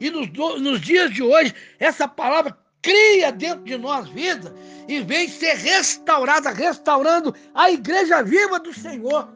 E 0.00 0.08
nos, 0.10 0.30
nos 0.60 0.80
dias 0.80 1.12
de 1.12 1.22
hoje, 1.22 1.52
essa 1.78 2.08
palavra 2.08 2.56
cria 2.80 3.32
dentro 3.32 3.64
de 3.64 3.76
nós 3.76 4.08
vida 4.08 4.54
e 4.88 5.00
vem 5.00 5.28
ser 5.28 5.54
restaurada, 5.56 6.50
restaurando 6.50 7.34
a 7.52 7.70
igreja 7.70 8.22
viva 8.22 8.58
do 8.58 8.72
Senhor. 8.72 9.28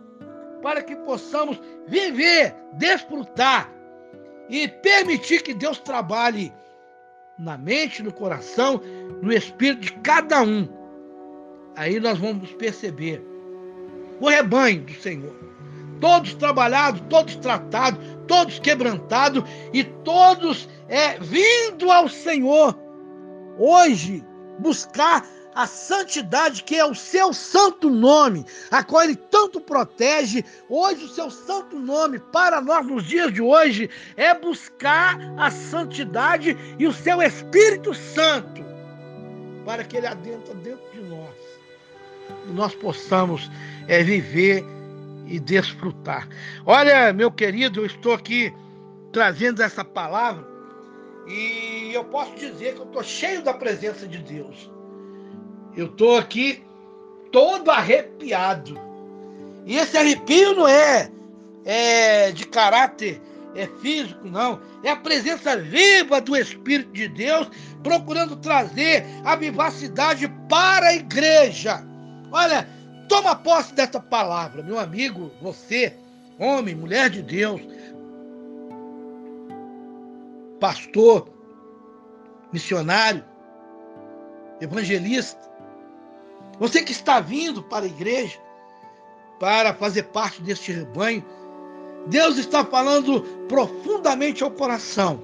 para 0.62 0.82
que 0.82 0.96
possamos 0.96 1.60
viver, 1.86 2.54
desfrutar 2.74 3.70
e 4.48 4.66
permitir 4.66 5.42
que 5.42 5.54
Deus 5.54 5.78
trabalhe 5.78 6.52
na 7.38 7.56
mente, 7.56 8.02
no 8.02 8.12
coração, 8.12 8.80
no 9.22 9.32
espírito 9.32 9.82
de 9.82 9.92
cada 10.00 10.42
um. 10.42 10.68
Aí 11.76 12.00
nós 12.00 12.18
vamos 12.18 12.52
perceber 12.54 13.24
o 14.20 14.28
rebanho 14.28 14.82
do 14.82 14.94
Senhor. 14.94 15.34
Todos 16.00 16.34
trabalhados, 16.34 17.02
todos 17.08 17.36
tratados, 17.36 18.00
todos 18.26 18.58
quebrantados 18.58 19.42
e 19.72 19.82
todos 19.82 20.68
é, 20.88 21.18
vindo 21.18 21.90
ao 21.90 22.08
Senhor. 22.08 22.78
Hoje, 23.58 24.24
buscar 24.60 25.26
a 25.54 25.66
santidade 25.66 26.62
que 26.62 26.76
é 26.76 26.84
o 26.84 26.94
seu 26.94 27.32
santo 27.32 27.90
nome, 27.90 28.46
a 28.70 28.84
qual 28.84 29.02
ele 29.02 29.16
tanto 29.16 29.60
protege. 29.60 30.44
Hoje, 30.68 31.04
o 31.04 31.08
seu 31.08 31.30
santo 31.30 31.76
nome 31.76 32.20
para 32.20 32.60
nós 32.60 32.86
nos 32.86 33.04
dias 33.04 33.32
de 33.32 33.42
hoje 33.42 33.90
é 34.16 34.32
buscar 34.34 35.18
a 35.36 35.50
santidade 35.50 36.56
e 36.78 36.86
o 36.86 36.92
seu 36.92 37.20
Espírito 37.20 37.92
Santo 37.92 38.64
para 39.64 39.82
que 39.84 39.96
ele 39.96 40.06
adentre 40.06 40.54
dentro 40.54 40.90
de 40.92 41.00
nós 41.02 41.34
nós 42.48 42.74
possamos 42.74 43.50
é, 43.86 44.02
viver 44.02 44.64
e 45.26 45.38
desfrutar. 45.38 46.28
Olha, 46.64 47.12
meu 47.12 47.30
querido, 47.30 47.80
eu 47.80 47.86
estou 47.86 48.14
aqui 48.14 48.52
trazendo 49.12 49.62
essa 49.62 49.84
palavra 49.84 50.46
e 51.26 51.90
eu 51.92 52.04
posso 52.04 52.34
dizer 52.36 52.74
que 52.74 52.80
eu 52.80 52.86
estou 52.86 53.02
cheio 53.02 53.42
da 53.42 53.52
presença 53.52 54.06
de 54.06 54.18
Deus. 54.18 54.70
Eu 55.76 55.86
estou 55.86 56.16
aqui 56.16 56.64
todo 57.30 57.70
arrepiado. 57.70 58.78
E 59.66 59.76
esse 59.76 59.96
arrepio 59.96 60.54
não 60.54 60.66
é, 60.66 61.10
é 61.64 62.32
de 62.32 62.46
caráter 62.46 63.20
é 63.54 63.66
físico, 63.80 64.26
não. 64.26 64.60
É 64.82 64.90
a 64.90 64.96
presença 64.96 65.56
viva 65.56 66.20
do 66.20 66.36
Espírito 66.36 66.92
de 66.92 67.08
Deus 67.08 67.50
procurando 67.82 68.36
trazer 68.36 69.04
a 69.24 69.34
vivacidade 69.34 70.28
para 70.48 70.88
a 70.88 70.94
igreja. 70.94 71.84
Olha, 72.30 72.68
toma 73.08 73.34
posse 73.36 73.72
dessa 73.74 74.00
palavra, 74.00 74.62
meu 74.62 74.78
amigo, 74.78 75.30
você, 75.40 75.94
homem, 76.38 76.74
mulher 76.74 77.08
de 77.08 77.22
Deus, 77.22 77.60
pastor, 80.60 81.28
missionário, 82.52 83.24
evangelista. 84.60 85.48
Você 86.58 86.82
que 86.82 86.92
está 86.92 87.20
vindo 87.20 87.62
para 87.62 87.84
a 87.84 87.88
igreja, 87.88 88.38
para 89.38 89.72
fazer 89.72 90.04
parte 90.04 90.42
deste 90.42 90.72
rebanho, 90.72 91.24
Deus 92.08 92.36
está 92.36 92.64
falando 92.64 93.22
profundamente 93.48 94.42
ao 94.42 94.50
coração. 94.50 95.22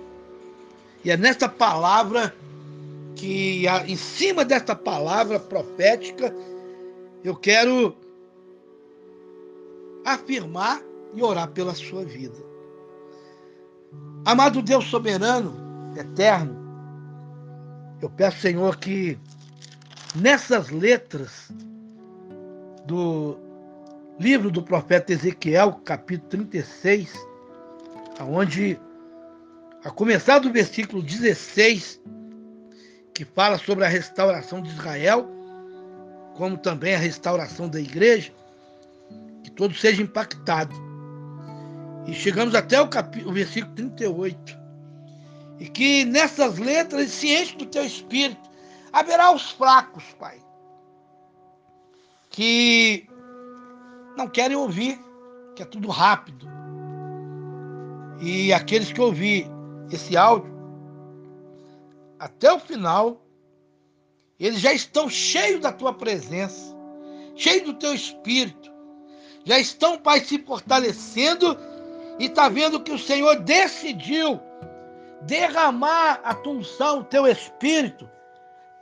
E 1.04 1.10
é 1.10 1.16
nessa 1.16 1.48
palavra 1.48 2.34
que, 3.16 3.64
em 3.86 3.96
cima 3.96 4.44
dessa 4.44 4.74
palavra 4.74 5.38
profética, 5.38 6.34
eu 7.24 7.34
quero 7.34 7.96
afirmar 10.04 10.82
e 11.14 11.22
orar 11.22 11.48
pela 11.48 11.74
sua 11.74 12.04
vida. 12.04 12.36
Amado 14.26 14.60
Deus 14.60 14.84
soberano, 14.84 15.54
eterno, 15.96 16.62
eu 18.02 18.10
peço, 18.10 18.40
Senhor, 18.40 18.76
que 18.76 19.18
nessas 20.14 20.68
letras 20.68 21.50
do 22.86 23.38
livro 24.20 24.50
do 24.50 24.62
profeta 24.62 25.12
Ezequiel, 25.12 25.80
capítulo 25.84 26.28
36, 26.28 27.10
onde, 28.20 28.78
a 29.82 29.90
começar 29.90 30.40
do 30.40 30.52
versículo 30.52 31.02
16, 31.02 32.02
que 33.14 33.24
fala 33.24 33.56
sobre 33.56 33.84
a 33.86 33.88
restauração 33.88 34.60
de 34.60 34.68
Israel, 34.68 35.33
como 36.36 36.56
também 36.56 36.94
a 36.94 36.98
restauração 36.98 37.68
da 37.68 37.80
igreja, 37.80 38.32
que 39.42 39.50
todos 39.50 39.80
sejam 39.80 40.04
impactados. 40.04 40.76
E 42.06 42.12
chegamos 42.12 42.54
até 42.54 42.80
o, 42.80 42.88
o 43.26 43.32
versículo 43.32 43.74
38. 43.74 44.58
E 45.60 45.68
que 45.68 46.04
nessas 46.04 46.58
letras 46.58 47.10
se 47.10 47.28
enche 47.28 47.56
do 47.56 47.66
teu 47.66 47.84
espírito 47.84 48.54
Haverá 48.94 49.32
os 49.32 49.50
fracos, 49.50 50.04
Pai, 50.20 50.40
que 52.30 53.08
não 54.16 54.28
querem 54.28 54.56
ouvir, 54.56 54.96
que 55.56 55.64
é 55.64 55.66
tudo 55.66 55.88
rápido. 55.88 56.46
E 58.20 58.52
aqueles 58.52 58.92
que 58.92 59.00
ouvir 59.00 59.50
esse 59.90 60.16
áudio 60.16 60.54
até 62.20 62.52
o 62.52 62.60
final, 62.60 63.23
eles 64.38 64.60
já 64.60 64.72
estão 64.72 65.08
cheios 65.08 65.60
da 65.60 65.72
tua 65.72 65.92
presença, 65.92 66.74
cheios 67.36 67.64
do 67.64 67.74
teu 67.74 67.94
espírito. 67.94 68.72
Já 69.44 69.58
estão, 69.58 69.98
Pai, 69.98 70.20
se 70.20 70.38
fortalecendo 70.38 71.56
e 72.18 72.26
está 72.26 72.48
vendo 72.48 72.80
que 72.80 72.92
o 72.92 72.98
Senhor 72.98 73.36
decidiu 73.40 74.40
derramar 75.22 76.20
a 76.24 76.34
tua 76.34 76.54
unção, 76.54 77.00
o 77.00 77.04
teu 77.04 77.26
espírito, 77.26 78.08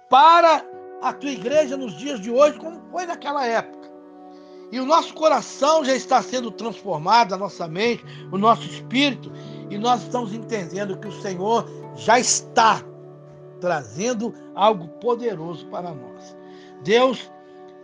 para 0.09 0.65
a 1.03 1.13
tua 1.13 1.31
igreja 1.31 1.77
nos 1.77 1.97
dias 1.99 2.21
de 2.21 2.31
hoje, 2.31 2.59
como 2.59 2.81
foi 2.91 3.07
naquela 3.07 3.47
época. 3.47 3.91
E 4.71 4.81
o 4.81 4.87
nosso 4.87 5.13
coração 5.15 5.85
já 5.85 5.95
está 5.95 6.23
sendo 6.23 6.51
transformado, 6.51 7.35
a 7.35 7.37
nossa 7.37 7.69
mente, 7.69 8.05
o 8.33 8.39
nosso 8.39 8.63
espírito, 8.67 9.31
e 9.69 9.77
nós 9.77 10.03
estamos 10.03 10.33
entendendo 10.33 10.99
que 10.99 11.09
o 11.09 11.21
Senhor 11.21 11.69
já 11.95 12.19
está 12.19 12.83
trazendo 13.63 14.35
algo 14.57 14.89
poderoso 14.99 15.65
para 15.67 15.95
nós. 15.95 16.37
Deus, 16.83 17.31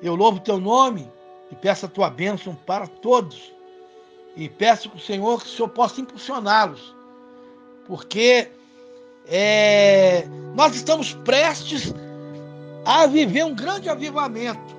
eu 0.02 0.16
louvo 0.16 0.40
teu 0.40 0.58
nome 0.58 1.08
e 1.52 1.54
peço 1.54 1.86
a 1.86 1.88
tua 1.88 2.10
bênção 2.10 2.52
para 2.66 2.88
todos. 2.88 3.54
E 4.36 4.48
peço 4.48 4.90
que 4.90 4.96
o 4.96 5.00
Senhor, 5.00 5.40
que 5.40 5.46
o 5.46 5.50
Senhor 5.50 5.68
possa 5.68 6.00
impulsioná-los, 6.00 6.94
porque 7.86 8.48
é, 9.28 10.26
nós 10.56 10.74
estamos 10.74 11.14
prestes 11.14 11.94
a 12.84 13.06
viver 13.06 13.44
um 13.44 13.54
grande 13.54 13.88
avivamento. 13.88 14.76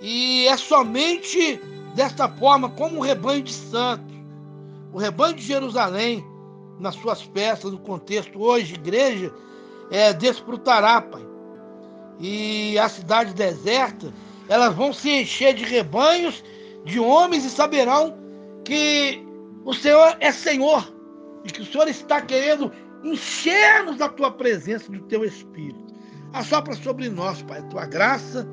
E 0.00 0.46
é 0.46 0.56
somente 0.56 1.60
desta 1.96 2.28
forma, 2.28 2.70
como 2.70 2.98
o 2.98 3.02
rebanho 3.02 3.42
de 3.42 3.52
santos, 3.52 4.14
o 4.92 4.98
rebanho 4.98 5.34
de 5.34 5.42
Jerusalém, 5.42 6.24
nas 6.78 6.94
suas 6.94 7.22
festas, 7.22 7.72
no 7.72 7.78
contexto 7.78 8.40
hoje, 8.40 8.74
igreja, 8.74 9.32
é, 9.90 10.12
desfrutará, 10.12 11.00
Pai. 11.00 11.22
E 12.20 12.78
a 12.78 12.88
cidade 12.88 13.34
deserta, 13.34 14.12
elas 14.48 14.74
vão 14.74 14.92
se 14.92 15.10
encher 15.10 15.54
de 15.54 15.64
rebanhos, 15.64 16.44
de 16.84 17.00
homens, 17.00 17.44
e 17.44 17.50
saberão 17.50 18.16
que 18.64 19.24
o 19.64 19.72
Senhor 19.72 20.16
é 20.20 20.30
Senhor, 20.30 20.92
e 21.44 21.50
que 21.50 21.62
o 21.62 21.66
Senhor 21.66 21.88
está 21.88 22.20
querendo 22.20 22.72
encher-nos 23.02 23.96
da 23.96 24.08
tua 24.08 24.30
presença, 24.30 24.90
do 24.90 25.00
teu 25.02 25.24
Espírito. 25.24 25.94
Assopra 26.32 26.74
sobre 26.74 27.08
nós, 27.08 27.42
Pai, 27.42 27.60
a 27.60 27.64
tua 27.64 27.86
graça, 27.86 28.46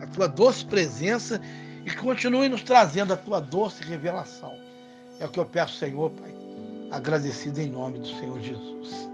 a 0.00 0.06
tua 0.06 0.26
doce 0.26 0.64
presença 0.64 1.40
e 1.84 1.90
continue 1.96 2.48
nos 2.48 2.62
trazendo 2.62 3.12
a 3.12 3.16
tua 3.16 3.40
doce 3.40 3.82
revelação. 3.82 4.54
É 5.18 5.26
o 5.26 5.28
que 5.28 5.38
eu 5.38 5.44
peço, 5.44 5.76
Senhor, 5.76 6.10
Pai, 6.10 6.34
agradecido 6.90 7.60
em 7.60 7.68
nome 7.68 7.98
do 7.98 8.06
Senhor 8.06 8.40
Jesus. 8.40 9.10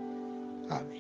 Amém. 0.69 0.97